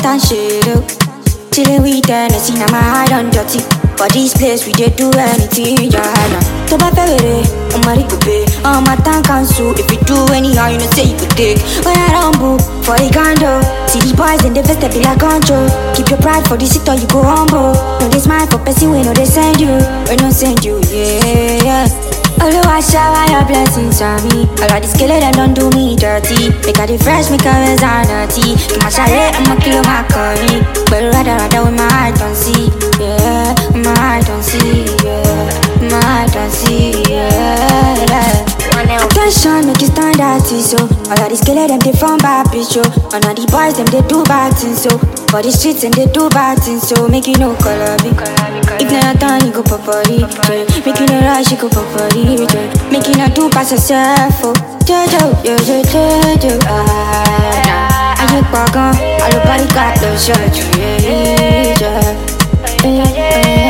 that 1.50 1.56
shit. 1.56 1.66
Chillin' 1.66 1.82
with 1.82 2.06
Tennessee, 2.06 2.54
now 2.54 2.70
my 2.70 2.82
heart 2.82 3.12
on 3.12 3.30
dirty. 3.30 3.60
For 3.96 4.08
this 4.08 4.32
place, 4.32 4.66
we 4.66 4.72
did 4.72 4.96
do 4.96 5.10
anything, 5.12 5.76
yeah, 5.92 6.00
nah. 6.32 6.40
To 6.68 6.78
my 6.78 6.90
favorite, 6.92 7.44
I'm 7.74 7.84
a 7.84 7.92
rico 8.00 8.16
pay. 8.20 8.46
I'm 8.64 8.86
a 8.88 8.96
tank 8.96 9.26
cancel. 9.26 9.72
If 9.78 9.90
you 9.90 9.98
do 10.08 10.16
anyhow, 10.32 10.68
you 10.68 10.78
know, 10.78 10.88
say 10.96 11.12
you 11.12 11.18
could 11.18 11.30
take. 11.36 11.58
When 11.84 11.96
I 11.96 12.08
rumble 12.16 12.58
for 12.80 12.96
the 12.96 13.10
condo, 13.12 13.60
see 13.86 14.00
the 14.00 14.16
boys 14.16 14.44
in 14.44 14.54
the 14.54 14.62
vest, 14.62 14.80
they 14.80 14.88
be 14.88 15.04
like 15.04 15.20
control. 15.20 15.68
Keep 15.94 16.08
your 16.08 16.20
pride 16.20 16.46
for 16.48 16.56
the 16.56 16.64
seat, 16.64 16.88
or 16.88 16.96
you 16.96 17.06
go 17.08 17.22
humble. 17.22 17.76
No, 18.00 18.08
they 18.08 18.18
smile 18.18 18.46
for 18.46 18.58
person, 18.64 18.90
we 18.90 19.02
know 19.02 19.12
they 19.12 19.26
send 19.26 19.60
you. 19.60 19.76
We 20.08 20.16
don't 20.16 20.32
send 20.32 20.64
you, 20.64 20.80
yeah, 20.88 21.84
yeah. 21.84 22.19
I 22.38 22.80
shower 22.80 23.28
your 23.28 23.44
blessings 23.44 24.00
on 24.00 24.22
me 24.28 24.48
All 24.62 24.72
of 24.72 24.80
this 24.80 24.96
killer 24.96 25.20
that 25.20 25.34
don't 25.34 25.52
do 25.52 25.68
me 25.76 25.96
dirty 25.96 26.48
Make 26.64 26.78
her 26.78 26.86
the 26.86 26.96
fresh, 26.96 27.28
make 27.28 27.42
her 27.44 27.52
dirty 27.76 28.56
Give 28.56 28.80
my 28.80 28.88
chalet, 28.88 29.36
I'ma 29.36 29.60
kill 29.60 29.82
my 29.84 30.00
curry 30.08 30.64
But 30.88 31.12
rather, 31.12 31.36
rather 31.36 31.68
with 31.68 31.76
my 31.76 31.90
heart 31.92 32.16
don't 32.16 32.34
see 32.34 32.69
Attention, 39.30 39.66
make 39.68 39.80
you 39.80 39.86
stand 39.86 40.20
out, 40.20 40.42
so. 40.42 40.76
All 41.06 41.22
of 41.22 41.28
these 41.30 41.40
killer, 41.40 41.68
them, 41.68 41.78
they 41.78 41.92
from 41.92 42.18
bad 42.18 42.46
bitch, 42.50 42.74
yo 42.74 42.82
And 43.14 43.22
all 43.24 43.34
the 43.34 43.46
boys, 43.46 43.78
them, 43.78 43.86
they 43.86 44.02
do 44.10 44.24
bad 44.24 44.50
things, 44.58 44.82
so. 44.82 44.90
For 45.30 45.40
the 45.40 45.52
streets, 45.54 45.84
and 45.84 45.94
they 45.94 46.06
do 46.10 46.28
bad 46.30 46.58
things, 46.58 46.88
so. 46.88 47.06
Make 47.06 47.28
you 47.28 47.38
no 47.38 47.54
color, 47.62 47.94
be 48.02 48.10
If 48.82 48.90
not 48.90 49.22
done, 49.22 49.46
you 49.46 49.52
go 49.54 49.62
pop 49.62 49.86
body 49.86 50.26
Make 50.82 50.98
you 50.98 51.06
no 51.06 51.22
rush, 51.22 51.46
you 51.46 51.58
go 51.62 51.70
pop 51.70 51.86
body 51.94 52.42
Make 52.90 53.06
you 53.06 53.14
not 53.14 53.30
do 53.38 53.46
pass 53.50 53.70
yourself, 53.70 54.34
oh. 54.42 54.54
Jojo, 54.82 55.30
yo, 55.46 55.54
jojo, 55.62 56.58
ah, 56.66 57.62
nah 57.70 58.34
Aye, 58.34 58.42
bagan, 58.50 58.98
all 58.98 59.30
the 59.30 59.38
body 59.46 59.66
got 59.70 59.94
yeah, 60.26 60.98
yeah, 61.06 61.78
yeah, 61.78 62.18
yeah, 62.82 63.14
yeah. 63.14 63.69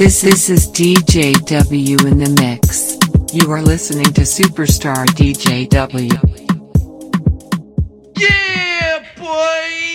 This 0.00 0.22
this 0.22 0.48
is 0.48 0.66
DJ 0.68 1.34
W 1.44 1.96
in 2.06 2.16
the 2.16 2.30
mix. 2.40 2.96
You 3.34 3.50
are 3.52 3.60
listening 3.60 4.10
to 4.14 4.22
Superstar 4.22 5.04
DJ 5.08 5.68
W. 5.68 6.08
Yeah, 8.16 9.04
boy. 9.18 9.89